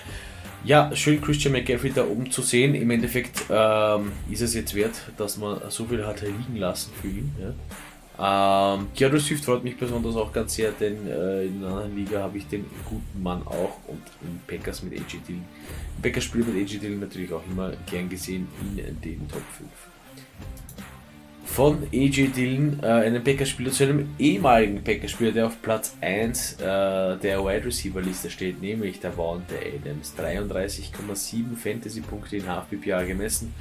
[0.64, 2.74] Ja, schön Christian McGaffrey da oben zu sehen.
[2.74, 7.08] Im Endeffekt ähm, ist es jetzt wert, dass man so viel hat liegen lassen für
[7.08, 7.32] ihn.
[7.40, 7.54] Ja.
[8.20, 12.20] Ähm, Keanu Swift freut mich besonders auch ganz sehr, denn äh, in einer anderen Liga
[12.20, 15.44] habe ich den guten Mann auch und in Packers mit AJ Dillon.
[16.02, 19.70] Packers spielt mit AJ Dillon natürlich auch immer gern gesehen in den Top 5
[21.48, 26.56] von AJ Dillon, äh, einem Packerspieler, zu einem ehemaligen Packerspieler, der auf Platz 1 äh,
[27.16, 30.14] der Wide Receiver Liste steht, nämlich der Wanda Adams.
[30.16, 33.54] 33,7 Fantasy-Punkte in Half-PPA gemessen,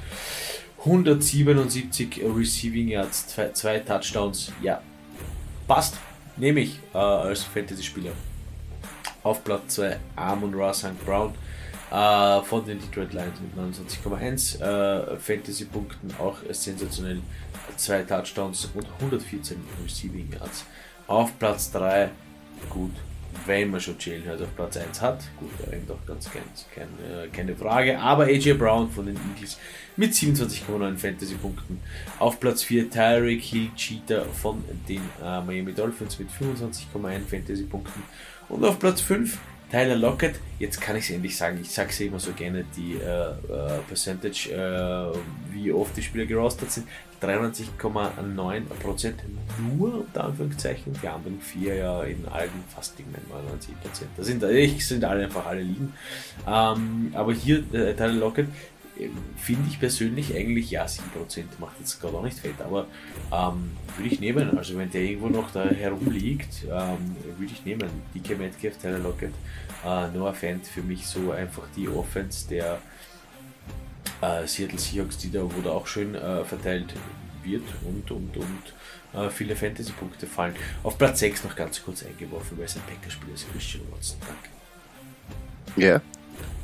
[0.84, 4.52] 177 Receiving Yards, zwei, zwei Touchdowns.
[4.62, 4.80] Ja,
[5.66, 5.96] passt,
[6.36, 8.12] nehme ich äh, als Fantasy-Spieler.
[9.24, 11.04] Auf Platz 2 Amon Ross St.
[11.04, 11.34] Brown
[11.90, 17.20] äh, von den Detroit Lions mit 29,1 äh, Fantasy-Punkten, auch sensationell
[17.76, 20.64] zwei Touchdowns und 114 Receiving Yards.
[21.06, 22.10] Auf Platz 3,
[22.68, 22.92] gut,
[23.46, 27.56] wenn man schon Jalen Hurts auf Platz 1 hat, gut, eigentlich doch ganz keine, keine
[27.56, 29.58] Frage, aber AJ Brown von den Eagles
[29.96, 31.80] mit 27,9 Fantasy-Punkten.
[32.18, 38.02] Auf Platz 4 Tyreek Hill Cheater von den äh, Miami Dolphins mit 25,1 Fantasy-Punkten.
[38.48, 39.38] Und auf Platz 5
[39.70, 42.94] Tyler Lockett, jetzt kann ich es endlich sagen, ich sage es immer so gerne, die
[42.94, 45.12] äh, äh, Percentage, äh,
[45.52, 46.86] wie oft die Spieler gerostet sind,
[47.20, 49.12] 93,9%
[49.76, 53.02] nur unter Anführungszeichen, die anderen vier ja in allen fast 99%.
[54.16, 55.92] Das sind, ich sind alle einfach alle liegen.
[56.46, 58.46] Ähm, aber hier äh, Tyler Lockett
[59.36, 60.98] finde ich persönlich eigentlich, ja, 7%
[61.58, 62.86] macht jetzt gerade auch nicht fett, aber
[63.32, 64.58] ähm, würde ich nehmen.
[64.58, 67.88] Also wenn der irgendwo noch da herumliegt, ähm, würde ich nehmen.
[68.14, 69.32] DK Metcalf, Tyler Lockett,
[69.84, 72.78] äh, Noah Fant für mich so einfach die Offense der
[74.20, 76.92] äh, Seattle Seahawks, die da, da auch schön äh, verteilt
[77.42, 78.74] wird und, und, und
[79.14, 80.54] äh, viele Fantasy-Punkte fallen.
[80.82, 84.18] Auf Platz 6 noch ganz kurz eingeworfen, weil es ein Packer-Spieler ist, Christian Watson.
[84.20, 84.50] Danke.
[85.76, 86.00] Ja,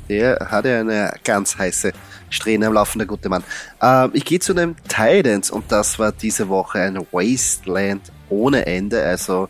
[0.09, 1.91] der hat ja eine ganz heiße
[2.35, 3.43] Strähne am Laufen, der gute Mann.
[3.81, 9.03] Ähm, ich gehe zu den Titans und das war diese Woche ein Wasteland ohne Ende.
[9.03, 9.49] Also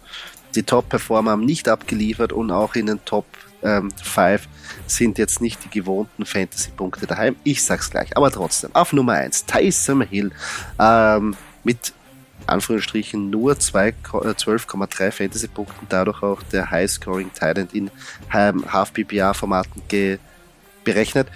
[0.55, 3.25] die Top-Performer haben nicht abgeliefert und auch in den Top
[3.61, 4.39] 5 ähm,
[4.87, 7.35] sind jetzt nicht die gewohnten Fantasy-Punkte daheim.
[7.43, 8.69] Ich sag's gleich, aber trotzdem.
[8.73, 10.31] Auf Nummer 1, Tyson Hill
[10.79, 11.93] ähm, mit
[12.47, 17.89] Anführungsstrichen nur 12,3 äh, Fantasy-Punkten, dadurch auch der High-Scoring Titan in
[18.33, 19.81] ähm, Half-PPA-Formaten
[20.83, 21.27] berechnet.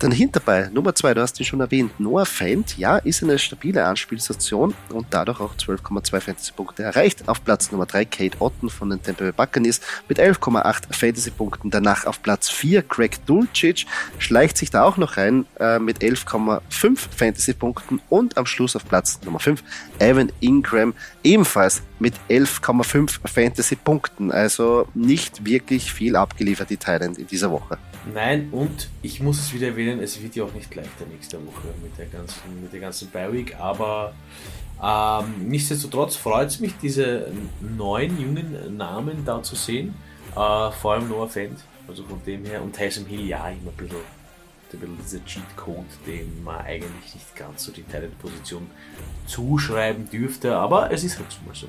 [0.00, 3.84] Dann hinterbei, Nummer 2, du hast ihn schon erwähnt, Noah Fent, ja, ist eine stabile
[3.84, 7.28] Anspielstation und dadurch auch 12,2 Fantasy-Punkte erreicht.
[7.28, 11.70] Auf Platz Nummer 3 Kate Otten von den Tampa Bay Buccaneers mit 11,8 Fantasy-Punkten.
[11.70, 16.60] Danach auf Platz 4 Craig Dulcich, schleicht sich da auch noch rein äh, mit 11,5
[17.16, 19.64] Fantasy-Punkten und am Schluss auf Platz Nummer 5
[19.98, 24.30] Evan Ingram ebenfalls mit 11,5 Fantasy-Punkten.
[24.30, 27.78] Also nicht wirklich viel abgeliefert, die Thailand in dieser Woche.
[28.14, 31.68] Nein, und ich muss es wieder erwähnen, es wird ja auch nicht leichter nächste Woche
[31.82, 34.12] mit der ganzen, mit der ganzen Bi-Week, aber
[34.82, 39.94] ähm, nichtsdestotrotz freut es mich, diese neuen jungen Namen da zu sehen.
[40.32, 42.62] Äh, vor allem Noah Fent, also von dem her.
[42.62, 43.96] Und Tyson Hill, ja, immer ein bisschen,
[44.72, 48.70] ein bisschen dieser Cheat-Code, dem man eigentlich nicht ganz so die Talent-Position
[49.26, 51.68] zuschreiben dürfte, aber es ist halt mal so.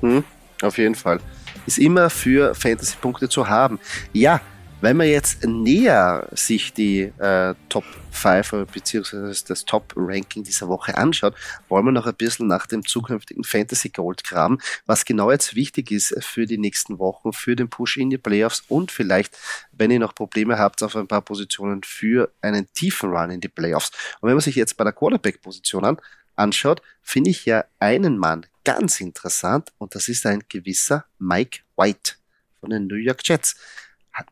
[0.00, 0.24] Hm,
[0.62, 1.20] auf jeden Fall.
[1.66, 3.78] Ist immer für Fantasy-Punkte zu haben.
[4.12, 4.40] Ja,
[4.80, 9.34] wenn man jetzt näher sich die äh, Top 5 bzw.
[9.46, 11.34] das Top-Ranking dieser Woche anschaut,
[11.68, 15.90] wollen wir noch ein bisschen nach dem zukünftigen Fantasy Gold graben, was genau jetzt wichtig
[15.90, 19.36] ist für die nächsten Wochen, für den Push in die Playoffs und vielleicht,
[19.72, 23.48] wenn ihr noch Probleme habt auf ein paar Positionen, für einen tiefen Run in die
[23.48, 23.90] Playoffs.
[24.20, 25.96] Und wenn man sich jetzt bei der Quarterback-Position an,
[26.36, 32.14] anschaut, finde ich ja einen Mann ganz interessant und das ist ein gewisser Mike White
[32.60, 33.56] von den New York Jets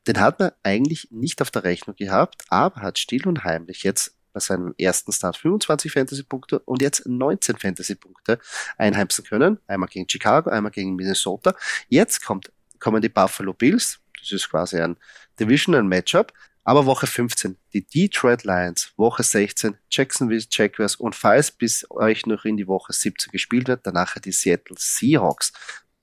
[0.06, 4.16] den hat man eigentlich nicht auf der Rechnung gehabt, aber hat still und heimlich jetzt
[4.32, 8.38] bei seinem ersten Start 25 Fantasy-Punkte und jetzt 19 Fantasy-Punkte
[8.76, 9.58] einheimsen können.
[9.66, 11.54] Einmal gegen Chicago, einmal gegen Minnesota.
[11.88, 14.00] Jetzt kommt, kommen die Buffalo Bills.
[14.18, 14.96] Das ist quasi ein
[15.38, 16.32] Divisional Matchup.
[16.66, 22.46] Aber Woche 15 die Detroit Lions, Woche 16 Jacksonville Jaguars und falls bis euch noch
[22.46, 25.52] in die Woche 17 gespielt wird, danach die Seattle Seahawks.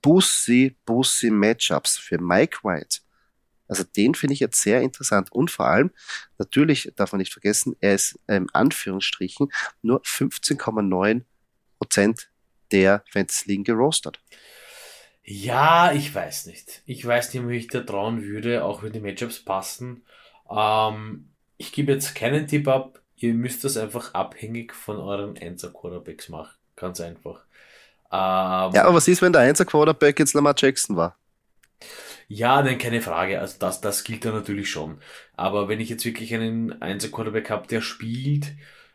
[0.03, 2.99] Bussi, Bussi Matchups für Mike White
[3.71, 5.31] Also den finde ich jetzt sehr interessant.
[5.31, 5.91] Und vor allem,
[6.37, 9.49] natürlich darf man nicht vergessen, er ist in Anführungsstrichen
[9.81, 11.21] nur 15,9
[11.79, 12.29] Prozent
[12.73, 14.19] der Fantasy Ligen gerostet.
[15.23, 16.81] Ja, ich weiß nicht.
[16.85, 20.03] Ich weiß nicht, ob ich da trauen würde, auch wenn die Matchups passen.
[20.49, 23.01] Ähm, ich gebe jetzt keinen Tipp ab.
[23.15, 26.57] Ihr müsst das einfach abhängig von euren Einser-Quarterbacks machen.
[26.75, 27.45] Ganz einfach.
[28.11, 31.15] Ähm, ja, aber was ist, wenn der Einser-Quarterback jetzt Lamar Jackson war?
[32.33, 33.39] Ja, nein, keine Frage.
[33.39, 34.99] Also das, das gilt da natürlich schon.
[35.35, 38.45] Aber wenn ich jetzt wirklich einen Einser-Quarterback habe, der spielt,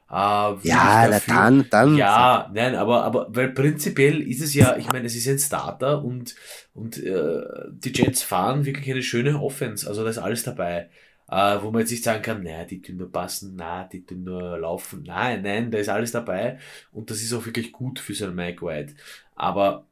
[0.09, 1.97] äh, ja, dafür, dann, dann.
[1.97, 6.03] Ja, nein, aber, aber, weil prinzipiell ist es ja, ich meine, es ist ein Starter
[6.05, 6.35] und,
[6.73, 9.87] und äh, die Jets fahren wirklich eine schöne Offense.
[9.87, 10.89] Also da ist alles dabei
[11.29, 14.25] äh, wo man jetzt nicht sagen kann, naja, die tun nur passen, na, die tun
[14.25, 15.03] nur laufen.
[15.03, 16.59] Nein, nein, da ist alles dabei
[16.93, 18.95] und das ist auch wirklich gut für so einen Mike White.
[19.35, 19.87] Aber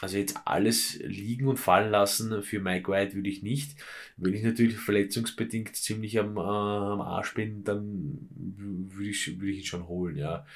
[0.00, 3.76] also jetzt alles liegen und fallen lassen für Mike White würde ich nicht.
[4.16, 9.58] Wenn ich natürlich verletzungsbedingt ziemlich am, äh, am Arsch bin, dann würde ich, würde ich
[9.58, 10.46] ihn schon holen, ja.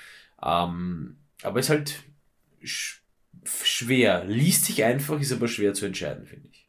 [0.42, 2.02] Ähm, aber es ist halt
[2.62, 3.02] sch
[3.44, 4.24] schwer.
[4.24, 6.68] Liest sich einfach, ist aber schwer zu entscheiden, finde ich.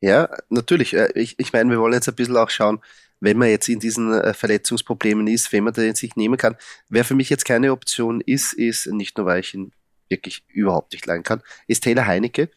[0.00, 0.94] Ja, natürlich.
[0.94, 2.80] Äh, ich, ich meine, wir wollen jetzt ein bisschen auch schauen,
[3.20, 6.56] wenn man jetzt in diesen äh, Verletzungsproblemen ist, wenn man den sich nehmen kann.
[6.88, 9.72] Wer für mich jetzt keine Option ist, ist nicht nur, weil ich ihn
[10.12, 12.50] wirklich überhaupt nicht leiden kann, ist Taylor Heinecke.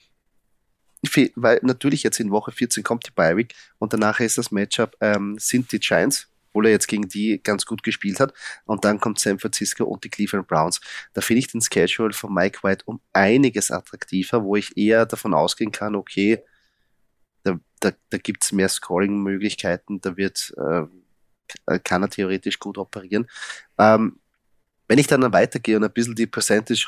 [1.36, 5.38] Weil natürlich jetzt in Woche 14 kommt die Bi-Week und danach ist das Matchup, ähm,
[5.40, 8.34] sind die Giants, obwohl er jetzt gegen die ganz gut gespielt hat.
[8.66, 10.82] Und dann kommt San Francisco und die Cleveland Browns.
[11.14, 15.34] Da finde ich den Schedule von Mike White um einiges attraktiver, wo ich eher davon
[15.34, 16.44] ausgehen kann, okay,
[17.44, 23.28] da, da, da gibt es mehr Scoring-Möglichkeiten, da wird, äh, kann er theoretisch gut operieren.
[23.78, 24.20] Ähm,
[24.88, 26.88] wenn ich dann, weitergehe und ein bisschen die Percentage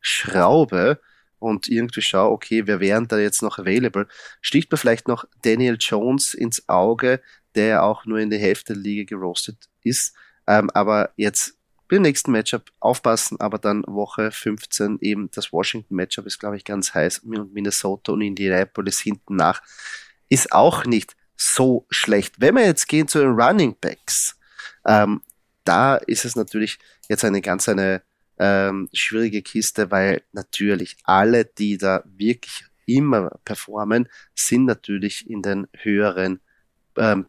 [0.00, 1.00] runterschraube
[1.38, 4.06] und irgendwie schaue, okay, wer wären da jetzt noch available,
[4.40, 7.20] sticht mir vielleicht noch Daniel Jones ins Auge,
[7.54, 10.14] der ja auch nur in der Hälfte der Liga gerostet ist,
[10.46, 11.56] ähm, aber jetzt
[11.88, 16.64] beim nächsten Matchup aufpassen, aber dann Woche 15 eben das Washington Matchup ist, glaube ich,
[16.64, 17.20] ganz heiß.
[17.20, 19.60] Und Minnesota und Indianapolis hinten nach
[20.28, 22.40] ist auch nicht so schlecht.
[22.40, 24.38] Wenn wir jetzt gehen zu den Running Backs,
[24.86, 25.20] ähm,
[25.64, 28.02] da ist es natürlich jetzt eine ganz eine
[28.40, 35.68] ähm, schwierige Kiste, weil natürlich alle, die da wirklich immer performen, sind natürlich in den
[35.74, 36.40] höheren
[36.96, 37.26] ähm,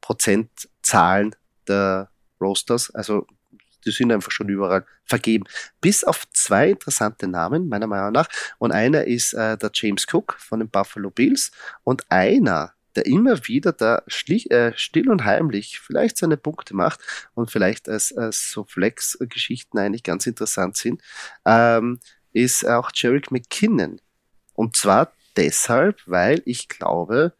[0.00, 1.36] Prozentzahlen
[1.68, 2.10] der
[2.40, 2.90] Rosters.
[2.90, 3.26] Also
[3.86, 5.44] die sind einfach schon überall vergeben.
[5.80, 8.28] Bis auf zwei interessante Namen, meiner Meinung nach.
[8.58, 11.52] Und einer ist äh, der James Cook von den Buffalo Bills
[11.84, 17.00] und einer, der immer wieder da schlich, äh, still und heimlich vielleicht seine Punkte macht
[17.34, 21.02] und vielleicht als, als so Flex-Geschichten eigentlich ganz interessant sind,
[21.44, 22.00] ähm,
[22.32, 24.00] ist auch Jarek McKinnon.
[24.54, 27.32] Und zwar deshalb, weil ich glaube,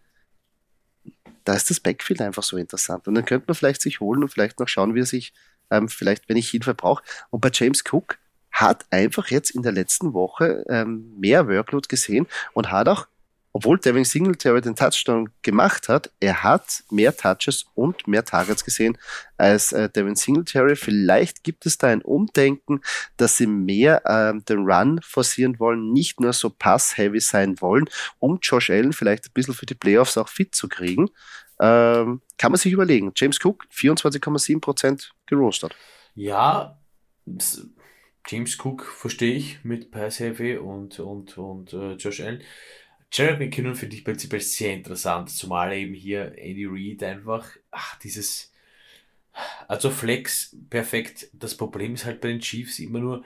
[1.44, 3.08] da ist das Backfield einfach so interessant.
[3.08, 5.32] Und dann könnte man vielleicht sich holen und vielleicht noch schauen, wie er sich
[5.70, 7.02] ähm, vielleicht wenn ich Hilfe brauche.
[7.30, 8.18] Und bei James Cook
[8.50, 13.06] hat einfach jetzt in der letzten Woche ähm, mehr Workload gesehen und hat auch,
[13.52, 18.96] obwohl Devin Singletary den Touchdown gemacht hat, er hat mehr Touches und mehr Targets gesehen
[19.36, 20.76] als äh, Devin Singletary.
[20.76, 22.80] Vielleicht gibt es da ein Umdenken,
[23.16, 27.86] dass sie mehr ähm, den Run forcieren wollen, nicht nur so pass-heavy sein wollen,
[28.18, 31.08] um Josh Allen vielleicht ein bisschen für die Playoffs auch fit zu kriegen.
[31.60, 33.12] Ähm, kann man sich überlegen.
[33.16, 35.74] James Cook, 24,7% gerostet.
[36.14, 36.78] Ja,
[38.26, 42.42] James Cook verstehe ich mit Pass Heavy und, und, und uh, Josh Allen.
[43.12, 48.53] Jared McKinnon finde ich prinzipiell sehr interessant, zumal eben hier Andy Reid einfach, ach, dieses,
[49.68, 51.29] also Flex, perfekt.
[51.33, 53.25] Das Problem ist halt bei den Chiefs immer nur,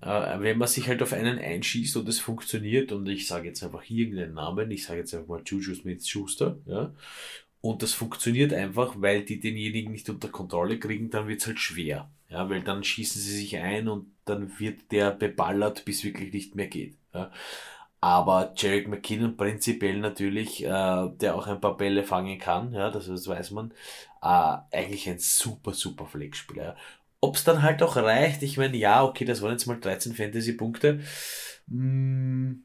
[0.00, 3.62] äh, wenn man sich halt auf einen einschießt und es funktioniert, und ich sage jetzt
[3.62, 6.92] einfach hier irgendeinen Namen, ich sage jetzt einfach mal Juju Smith-Schuster, ja,
[7.60, 12.10] und das funktioniert einfach, weil die denjenigen nicht unter Kontrolle kriegen, dann wird's halt schwer.
[12.28, 16.56] Ja, weil dann schießen sie sich ein und dann wird der beballert, bis wirklich nicht
[16.56, 16.96] mehr geht.
[17.14, 17.30] Ja.
[18.02, 23.06] Aber Jarek McKinnon prinzipiell natürlich, äh, der auch ein paar Bälle fangen kann, ja, das,
[23.06, 23.72] das weiß man,
[24.20, 26.64] äh, eigentlich ein super, super Flex-Spieler.
[26.64, 26.76] Ja.
[27.20, 30.16] Ob es dann halt auch reicht, ich meine, ja, okay, das waren jetzt mal 13
[30.16, 30.98] Fantasy-Punkte.
[31.68, 32.64] Hm,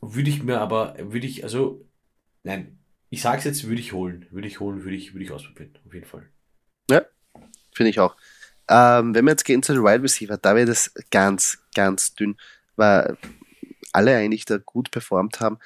[0.00, 1.84] würde ich mir aber, würde ich, also,
[2.44, 2.78] nein,
[3.10, 4.26] ich sag's jetzt, würde ich holen.
[4.30, 5.76] Würde ich holen, würde ich, würde ich ausprobieren.
[5.84, 6.28] Auf jeden Fall.
[6.88, 7.02] Ja,
[7.74, 8.16] finde ich auch.
[8.68, 12.36] Ähm, wenn wir jetzt gehen zu den Wide Receiver, da wird es ganz, ganz dünn,
[12.76, 13.18] weil
[13.92, 15.58] alle eigentlich da gut performt haben.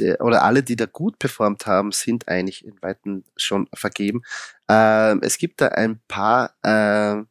[0.00, 4.22] Der, oder alle, die da gut performt haben, sind eigentlich in Weitem schon vergeben.
[4.68, 7.22] Ähm, es gibt da ein paar äh,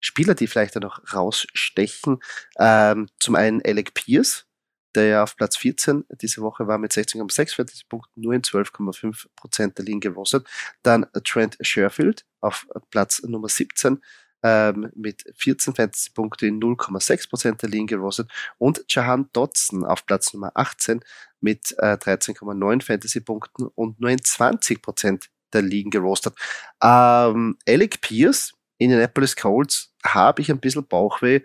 [0.00, 2.18] Spieler, die vielleicht da noch rausstechen.
[2.58, 4.46] Ähm, zum einen Alec Pierce,
[4.94, 9.78] der ja auf Platz 14 diese Woche war mit 16,6 Fantasy-Punkten, nur in 12,5 Prozent
[9.78, 10.48] der Ligen gerostet.
[10.82, 14.02] Dann Trent Sherfield auf Platz Nummer 17
[14.42, 20.32] ähm, mit 14 Fantasy-Punkte in 0,6 Prozent der Ligen gerostet und Jahan Dotson auf Platz
[20.32, 21.00] Nummer 18
[21.40, 26.34] mit äh, 13,9 Fantasy-Punkten und nur in 20 Prozent der Ligen gerostet.
[26.82, 31.40] Ähm, Alec Pierce, Indianapolis Colts, habe ich ein bisschen Bauchweh,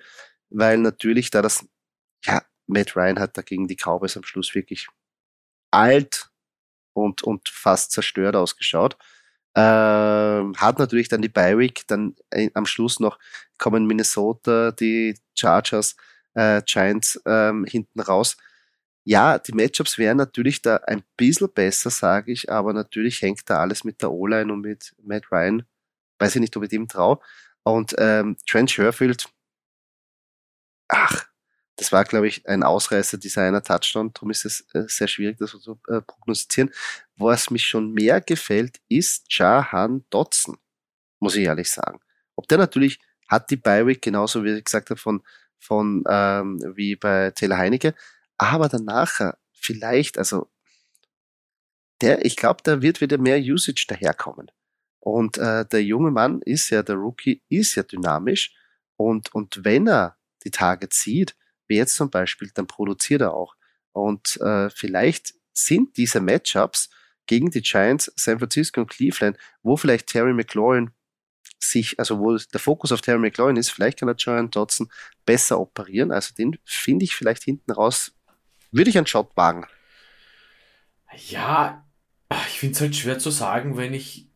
[0.50, 1.66] weil natürlich da das,
[2.26, 4.88] ja, Matt Ryan hat dagegen die Cowboys am Schluss wirklich
[5.72, 6.30] alt
[6.94, 8.98] und, und fast zerstört ausgeschaut.
[9.56, 13.20] Ähm, hat natürlich dann die Bi-Week, dann äh, am Schluss noch
[13.60, 15.96] kommen Minnesota, die Chargers,
[16.34, 18.38] äh, Giants ähm, hinten raus.
[19.06, 23.60] Ja, die Matchups wären natürlich da ein bisschen besser, sage ich, aber natürlich hängt da
[23.60, 25.66] alles mit der O-Line und mit Matt Ryan.
[26.20, 27.20] Weiß ich nicht, ob ich dem traue.
[27.64, 29.28] Und ähm, Trent Sherfield,
[30.88, 31.26] ach,
[31.76, 34.12] das war, glaube ich, ein Ausreißer dieser einer Touchdown.
[34.14, 36.72] Darum ist es äh, sehr schwierig, das zu äh, prognostizieren.
[37.18, 40.58] Was mich schon mehr gefällt, ist Jahan Dotson,
[41.20, 42.00] muss ich ehrlich sagen.
[42.36, 45.24] Ob der natürlich hat die Bi-Week genauso, wie ich gesagt habe, von,
[45.58, 47.96] von ähm, wie bei Taylor Heinecke,
[48.38, 50.52] aber danach vielleicht, also
[52.02, 54.52] der, ich glaube, da wird wieder mehr Usage daherkommen.
[55.00, 58.54] Und äh, der junge Mann ist ja, der Rookie ist ja dynamisch
[58.96, 61.36] und, und wenn er die Tage zieht,
[61.68, 63.56] wie jetzt zum Beispiel, dann produziert er auch.
[63.92, 66.90] Und äh, vielleicht sind diese Matchups
[67.26, 70.92] gegen die Giants, San Francisco und Cleveland, wo vielleicht Terry McLaurin
[71.60, 74.92] sich, also wo der Fokus auf Terry McLaurin ist, vielleicht kann der Joan Dodson
[75.26, 76.12] besser operieren.
[76.12, 78.14] Also den finde ich vielleicht hinten raus,
[78.72, 79.66] würde ich einen Shot wagen.
[81.28, 81.86] Ja,
[82.48, 84.30] ich finde es halt schwer zu sagen, wenn ich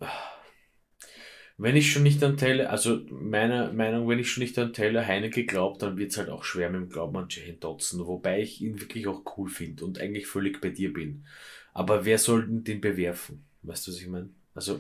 [1.57, 5.05] wenn ich schon nicht an Taylor, also meiner Meinung, wenn ich schon nicht an Taylor
[5.05, 8.41] Heinecke glaube, dann wird es halt auch schwer mit dem Glauben an Jahan Dotson, wobei
[8.41, 11.25] ich ihn wirklich auch cool finde und eigentlich völlig bei dir bin.
[11.73, 13.45] Aber wer soll denn den bewerfen?
[13.63, 14.29] Weißt du, was ich meine?
[14.53, 14.79] Also.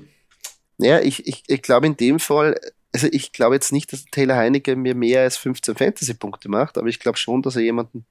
[0.77, 2.59] Ja, ich, ich, ich glaube in dem Fall,
[2.93, 6.87] also ich glaube jetzt nicht, dass Taylor Heinecke mir mehr als 15 Fantasy-Punkte macht, aber
[6.87, 8.05] ich glaube schon, dass er jemanden,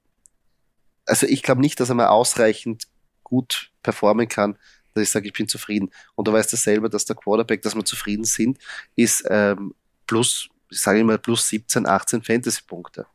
[1.04, 2.88] also ich glaube nicht, dass er mal ausreichend
[3.22, 4.58] gut performen kann,
[4.96, 5.90] dass ich sage, ich bin zufrieden.
[6.14, 8.58] Und du weißt ja selber, dass der Quarterback, dass wir zufrieden sind,
[8.94, 9.74] ist ähm,
[10.06, 13.06] plus, ich sage immer, plus 17, 18 Fantasy-Punkte.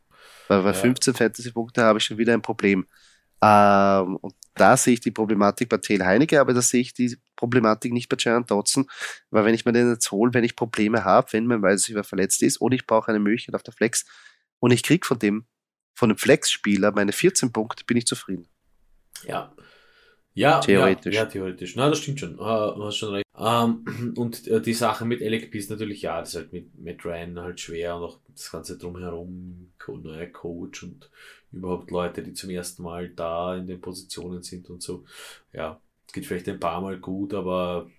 [0.48, 0.74] Weil bei ja.
[0.74, 2.86] 15 Fantasy-Punkte habe ich schon wieder ein Problem.
[3.42, 7.16] Ähm, und da sehe ich die Problematik bei Taylor Heinecke, aber da sehe ich die
[7.34, 8.86] Problematik nicht bei Jaron Dodson,
[9.30, 12.04] weil wenn ich mir den jetzt hole, wenn ich Probleme habe, wenn man weiß, wer
[12.04, 14.04] verletzt ist oder ich brauche eine Möglichkeit auf der Flex
[14.60, 15.46] und ich kriege von dem,
[15.94, 18.46] von dem Flex-Spieler meine 14 Punkte, bin ich zufrieden.
[19.24, 19.52] Ja,
[20.34, 21.14] ja, theoretisch.
[21.14, 21.76] Ja, ja theoretisch.
[21.76, 22.34] Na, das stimmt schon.
[22.34, 23.26] Uh, du hast schon recht.
[23.34, 26.78] Um, ähm, und uh, die Sache mit LXP ist natürlich, ja, das ist halt mit
[26.78, 31.10] Matt Ryan halt schwer und auch das Ganze drumherum, neuer Coach und
[31.52, 35.04] überhaupt Leute, die zum ersten Mal da in den Positionen sind und so.
[35.52, 37.90] Ja, es geht vielleicht ein paar Mal gut, aber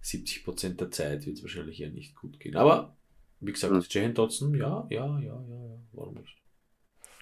[0.00, 2.56] 70 Prozent der Zeit wird es wahrscheinlich eher nicht gut gehen.
[2.56, 2.96] Aber,
[3.40, 3.84] wie gesagt, mhm.
[3.88, 6.36] Jane Dodson, ja, ja, ja, ja, ja, warum nicht?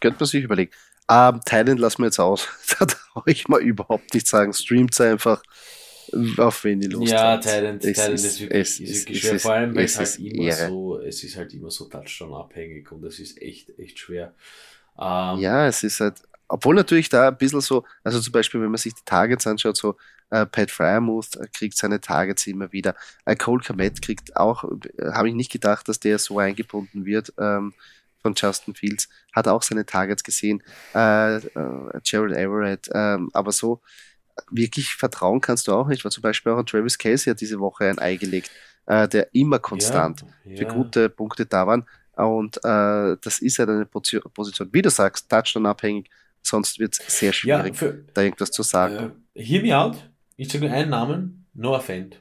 [0.00, 0.72] Könnte man sich überlegen.
[1.10, 2.48] Ähm, Thailand lassen wir jetzt aus.
[2.78, 4.52] da traue ich mal überhaupt nicht sagen.
[4.52, 5.42] Streamt einfach,
[6.38, 9.34] auf wen die Lust Ja, Thailand, ist, Thailand ist wirklich, es, ist wirklich schwer.
[9.34, 10.68] Ist, Vor allem, weil es halt immer Ehre.
[10.68, 14.34] so, es ist halt immer so Touchdown-abhängig und es ist echt, echt schwer.
[14.98, 18.70] Ähm, ja, es ist halt, obwohl natürlich da ein bisschen so, also zum Beispiel, wenn
[18.70, 19.96] man sich die Targets anschaut, so
[20.30, 22.94] äh, Pat Fryermuth kriegt seine Targets immer wieder.
[23.24, 27.32] Äh, Cole Komet kriegt auch, äh, habe ich nicht gedacht, dass der so eingebunden wird.
[27.38, 27.74] Ähm,
[28.20, 30.62] von Justin Fields, hat auch seine Targets gesehen,
[30.94, 33.80] äh, äh, Gerald Everett, äh, aber so
[34.50, 37.84] wirklich vertrauen kannst du auch nicht, weil zum Beispiel auch Travis Casey hat diese Woche
[37.88, 38.50] ein Ei gelegt,
[38.86, 40.56] äh, der immer konstant ja, ja.
[40.58, 44.90] für gute Punkte da waren und äh, das ist ja halt eine Position, wie du
[44.90, 46.10] sagst, Touchdown-abhängig,
[46.42, 49.12] sonst wird es sehr schwierig, ja, für, da irgendwas zu sagen.
[49.34, 49.96] Äh, hear me out,
[50.36, 52.20] ich sage nur einen Namen, Noah Fent.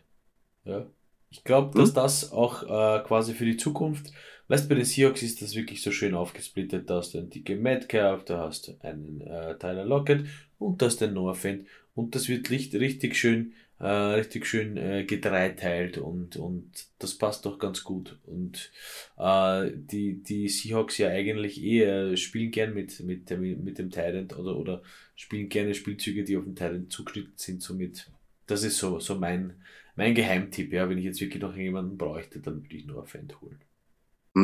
[0.64, 0.86] Ja.
[1.30, 1.96] Ich glaube, dass hm?
[1.96, 4.12] das auch äh, quasi für die Zukunft
[4.50, 6.90] Weißt bei den Seahawks ist das wirklich so schön aufgesplittet.
[6.90, 10.26] Da hast du einen DK Metcalf, da hast du einen äh, Tyler Lockett
[10.58, 11.68] und da hast du einen Noah Fent.
[11.94, 17.60] Und das wird richtig, schön, äh, richtig schön äh, gedreiteilt und, und das passt doch
[17.60, 18.18] ganz gut.
[18.26, 18.72] Und
[19.20, 24.36] äh, die, die Seahawks ja eigentlich eher spielen gern mit, mit, dem, mit dem Tyrant
[24.36, 24.82] oder, oder
[25.16, 27.62] spielen gerne Spielzüge, die auf den Tyrant zugeschnitten sind.
[27.62, 28.10] Somit,
[28.48, 29.54] das ist so, so mein,
[29.96, 30.74] mein Geheimtipp.
[30.74, 33.60] Ja, wenn ich jetzt wirklich noch jemanden bräuchte, dann würde ich nur Fend holen.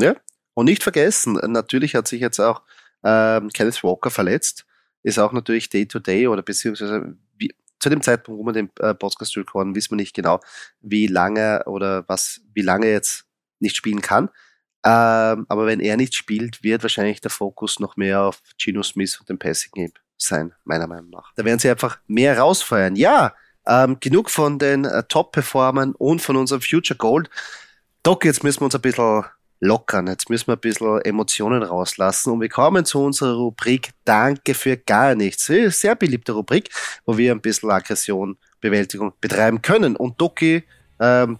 [0.01, 0.15] Ja,
[0.53, 2.62] und nicht vergessen, natürlich hat sich jetzt auch
[3.03, 4.65] ähm, Kenneth Walker verletzt,
[5.04, 8.96] ist auch natürlich Day-to-Day -Day oder beziehungsweise wie, zu dem Zeitpunkt, wo wir den äh,
[8.96, 10.39] Podcast recorden, wissen wir nicht genau,
[10.81, 13.25] wie lange oder was, wie lange jetzt
[13.60, 14.29] nicht spielen kann.
[14.85, 19.19] Ähm, aber wenn er nicht spielt, wird wahrscheinlich der Fokus noch mehr auf Gino Smith
[19.19, 21.33] und dem Passing Game sein, meiner Meinung nach.
[21.35, 22.96] Da werden sie einfach mehr rausfeuern.
[22.96, 23.33] Ja,
[23.67, 27.29] ähm, genug von den äh, Top-Performern und von unserem Future Gold.
[28.04, 29.25] Doc, jetzt müssen wir uns ein bisschen
[29.65, 30.07] lockern.
[30.07, 34.77] Jetzt müssen wir ein bisschen Emotionen rauslassen und wir kommen zu unserer Rubrik Danke für
[34.77, 35.45] gar nichts.
[35.45, 36.69] Sehr beliebte Rubrik,
[37.05, 39.95] wo wir ein bisschen Aggression, Bewältigung betreiben können.
[39.95, 40.63] Und Doki,
[40.99, 41.37] ähm,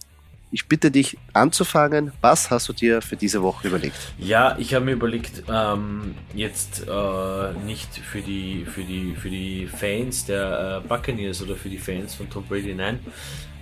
[0.50, 2.12] ich bitte dich anzufangen.
[2.20, 3.96] Was hast du dir für diese Woche überlegt?
[4.18, 9.66] Ja, ich habe mir überlegt, ähm, jetzt äh, nicht für die, für, die, für die
[9.66, 13.00] Fans der äh, Buccaneers oder für die Fans von Tom Brady, nein,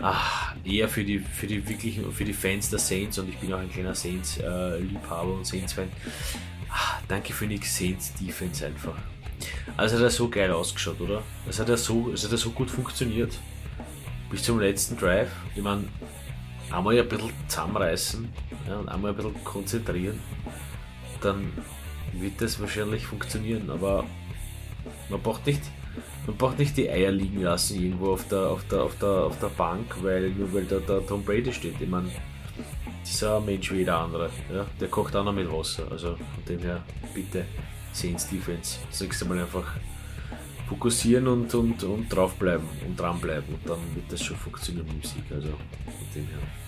[0.01, 3.53] ach, eher für die, für die wirklichen, für die Fans der Saints und ich bin
[3.53, 5.89] auch ein kleiner Saints-Liebhaber äh, und Saints-Fan.
[7.09, 8.97] Danke für Nick Saints Defense einfach.
[9.76, 11.22] Also hat er so geil ausgeschaut, oder?
[11.49, 13.39] Es hat ja so, hat ja so gut funktioniert.
[14.30, 15.30] Bis zum letzten Drive.
[15.55, 15.85] Ich meine,
[16.77, 18.29] einmal ein bisschen zusammenreißen
[18.68, 20.20] ja, und einmal ein bisschen konzentrieren,
[21.20, 21.53] dann
[22.12, 23.70] wird das wahrscheinlich funktionieren.
[23.70, 24.05] Aber
[25.09, 25.62] man braucht nicht,
[26.27, 29.39] man braucht nicht die Eier liegen lassen irgendwo auf der, auf der, auf der, auf
[29.39, 31.81] der Bank, weil nur weil da der Tom Brady steht.
[31.81, 32.11] Ich meine,
[33.05, 34.31] dieser Mensch wie jeder andere.
[34.53, 34.66] Ja?
[34.81, 35.85] Der kocht auch noch mit Wasser.
[35.91, 36.83] Also von dem her,
[37.14, 37.45] bitte
[37.93, 38.79] Saints Defense.
[38.91, 39.66] Das nächste Mal einfach
[40.68, 45.11] fokussieren und, und, und draufbleiben und dranbleiben und dann wird das schon funktionieren mit dem
[45.11, 45.25] Sieg.
[45.31, 46.63] Also von dem her.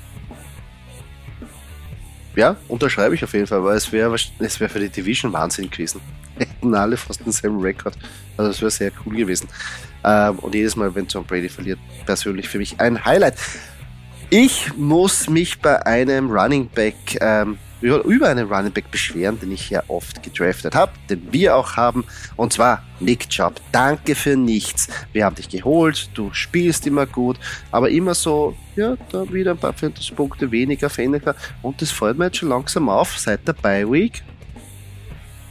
[2.36, 5.70] Ja, unterschreibe ich auf jeden Fall, weil es wäre es wär für die Division Wahnsinn
[5.70, 6.02] gewesen.
[6.38, 7.96] Hätten alle fast denselben Rekord.
[8.36, 9.48] Also es wäre sehr cool gewesen.
[10.04, 13.36] Ähm, und jedes Mal, wenn Tom Brady verliert, persönlich für mich ein Highlight.
[14.28, 19.70] Ich muss mich bei einem Running Back ähm, über einen Running Back beschweren, den ich
[19.70, 22.04] ja oft gedraftet habe, den wir auch haben,
[22.36, 23.60] und zwar Nick Chubb.
[23.72, 24.88] Danke für nichts.
[25.12, 27.38] Wir haben dich geholt, du spielst immer gut,
[27.70, 29.74] aber immer so, ja, da wieder ein paar
[30.14, 31.34] Punkte weniger, weniger.
[31.62, 34.22] Und das fällt mir jetzt schon langsam auf, seit der Bye Week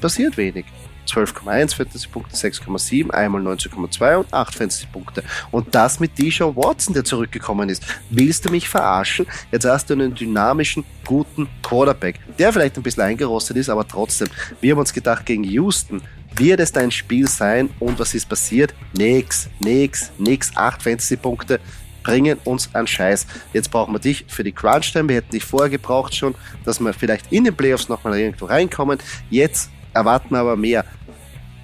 [0.01, 0.65] passiert wenig.
[1.05, 5.23] 12,1 Fantasy-Punkte, 6,7, einmal 19,2 und 8 Fantasy-Punkte.
[5.51, 7.83] Und das mit Deshaun Watson, der zurückgekommen ist.
[8.09, 9.25] Willst du mich verarschen?
[9.51, 14.27] Jetzt hast du einen dynamischen, guten Quarterback, der vielleicht ein bisschen eingerostet ist, aber trotzdem.
[14.61, 16.01] Wir haben uns gedacht, gegen Houston
[16.35, 18.73] wird es dein Spiel sein und was ist passiert?
[18.93, 20.51] Nix, nix, nix.
[20.55, 21.59] 8 Fantasy-Punkte
[22.03, 23.25] bringen uns einen Scheiß.
[23.51, 25.09] Jetzt brauchen wir dich für die Crunch-Time.
[25.09, 28.99] Wir hätten dich vorher gebraucht schon, dass wir vielleicht in den Playoffs nochmal irgendwo reinkommen.
[29.29, 30.85] Jetzt erwarten wir aber mehr.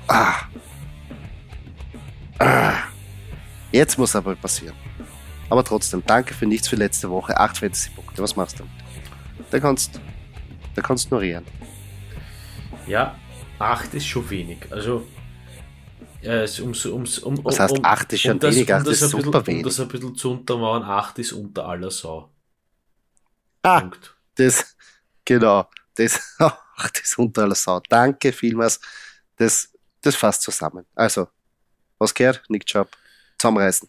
[0.07, 0.35] Ah.
[2.39, 2.77] Ah.
[3.71, 4.75] Jetzt muss aber passieren.
[5.49, 7.37] Aber trotzdem, danke für nichts für letzte Woche.
[7.37, 8.23] 8 Fantasy-Punkte.
[8.23, 8.63] Was machst du?
[9.51, 9.99] Da kannst
[10.75, 11.45] da kannst ignorieren.
[12.87, 13.15] Ja,
[13.59, 14.59] 8 ist schon wenig.
[14.71, 15.05] Also,
[16.21, 18.73] äh, ums, ums, um, Was heißt 8 ist schon um wenig?
[18.73, 19.63] 8 ist super bisschen, wenig.
[19.65, 22.31] Um das ein bisschen zu untermauern, 8 ist unter aller Sau.
[23.63, 24.15] Ah, Punkt.
[24.35, 24.75] das,
[25.25, 25.67] genau.
[25.95, 26.37] Das,
[26.81, 27.79] ach, das unter aller Sau.
[27.89, 28.79] Danke vielmals.
[29.37, 29.69] Das,
[30.01, 30.85] das fasst zusammen.
[30.95, 31.27] Also,
[31.97, 32.43] was gehört?
[32.49, 32.89] Nick Job.
[33.37, 33.87] Zusammenreißen.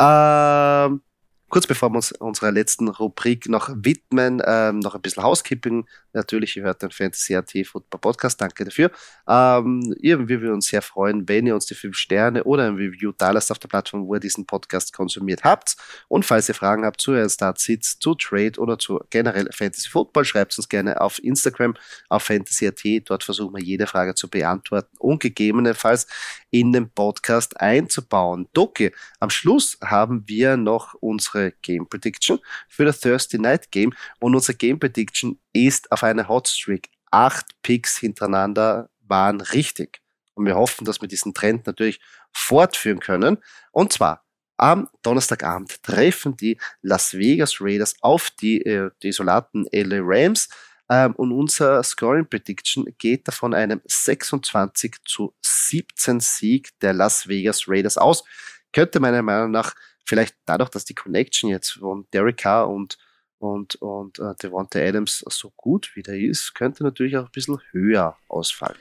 [0.00, 1.02] Ähm,
[1.50, 5.86] kurz bevor wir uns unserer letzten Rubrik noch widmen, ähm, noch ein bisschen Housekeeping.
[6.12, 8.90] Natürlich, ihr hört den Fantasy AT Football Podcast, danke dafür.
[9.28, 13.12] Ähm, irgendwie wir uns sehr freuen, wenn ihr uns die 5 Sterne oder ein Review
[13.18, 15.76] da lasst auf der Plattform, wo ihr diesen Podcast konsumiert habt.
[16.08, 20.24] Und falls ihr Fragen habt zu euren Startsits, zu Trade oder zu generell Fantasy Football,
[20.24, 21.74] schreibt uns gerne auf Instagram,
[22.08, 23.10] auf Fantasy AT.
[23.10, 26.06] Dort versuchen wir jede Frage zu beantworten und gegebenenfalls
[26.50, 28.48] in den Podcast einzubauen.
[28.52, 32.38] Doki, am Schluss haben wir noch unsere Game Prediction
[32.68, 36.88] für das Thursday Night Game und unsere Game Prediction ist auf eine Hotstreak.
[37.10, 40.00] Acht Picks hintereinander waren richtig.
[40.34, 42.00] Und wir hoffen, dass wir diesen Trend natürlich
[42.32, 43.38] fortführen können.
[43.72, 44.24] Und zwar
[44.56, 50.48] am Donnerstagabend treffen die Las Vegas Raiders auf die äh, desolaten LA Rams.
[50.90, 57.68] Ähm, und unser Scoring Prediction geht davon einem 26 zu 17 Sieg der Las Vegas
[57.68, 58.24] Raiders aus.
[58.72, 59.74] Könnte meiner Meinung nach
[60.04, 62.98] vielleicht dadurch, dass die Connection jetzt von Derek Carr und
[63.40, 67.58] und, und äh, Devonta Adams so gut wie der ist, könnte natürlich auch ein bisschen
[67.72, 68.76] höher ausfallen.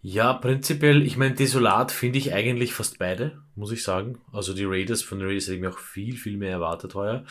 [0.00, 4.18] Ja, prinzipiell, ich meine, desolat finde ich eigentlich fast beide, muss ich sagen.
[4.32, 7.24] Also die Raiders von den Raiders hätte ich mir auch viel, viel mehr erwartet heuer.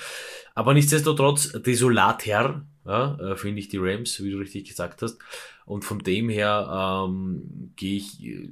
[0.53, 5.17] Aber nichtsdestotrotz, desolater, ja, äh, finde ich die Rams, wie du richtig gesagt hast.
[5.65, 8.51] Und von dem her ähm, gehe ich, äh,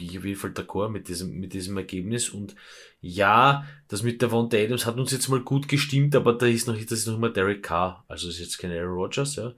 [0.00, 2.30] bin ich auf jeden Fall d'accord mit diesem, mit diesem Ergebnis.
[2.30, 2.56] Und
[3.02, 6.66] ja, das mit der Von Adams hat uns jetzt mal gut gestimmt, aber da ist
[6.66, 8.04] noch, das ist noch immer Derek Carr.
[8.08, 9.52] Also ist jetzt kein Aaron Rodgers, ja.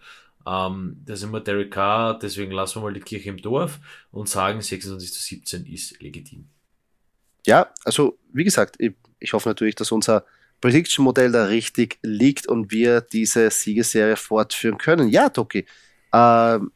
[0.44, 3.78] Ähm, das ist immer Derek Carr, deswegen lassen wir mal die Kirche im Dorf
[4.10, 6.48] und sagen 26 zu 17 ist legitim.
[7.46, 10.24] Ja, also wie gesagt, ich, ich hoffe natürlich, dass unser
[10.60, 15.08] Prediction-Modell da richtig liegt und wir diese Siegeserie fortführen können.
[15.08, 15.66] Ja, Toki,
[16.12, 16.72] ähm,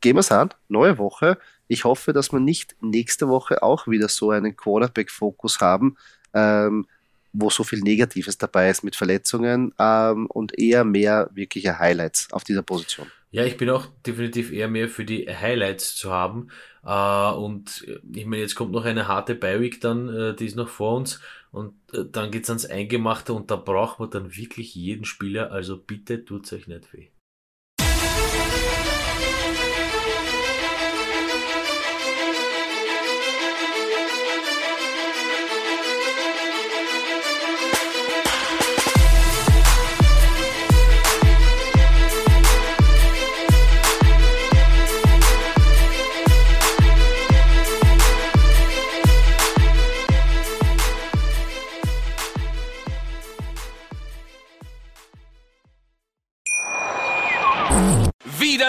[0.00, 1.38] gehen wir es an, neue Woche.
[1.70, 5.96] Ich hoffe, dass wir nicht nächste Woche auch wieder so einen Quarterback-Fokus haben,
[6.34, 6.84] ähm,
[7.32, 12.42] wo so viel Negatives dabei ist mit Verletzungen ähm, und eher mehr wirkliche Highlights auf
[12.42, 13.06] dieser Position.
[13.30, 16.48] Ja, ich bin auch definitiv eher mehr für die Highlights zu haben.
[16.84, 20.56] Äh, und äh, ich meine, jetzt kommt noch eine harte Bi-Week dann, äh, die ist
[20.56, 21.20] noch vor uns.
[21.52, 25.52] Und äh, dann geht's ans Eingemachte und da braucht man dann wirklich jeden Spieler.
[25.52, 27.10] Also bitte tut's euch nicht weh.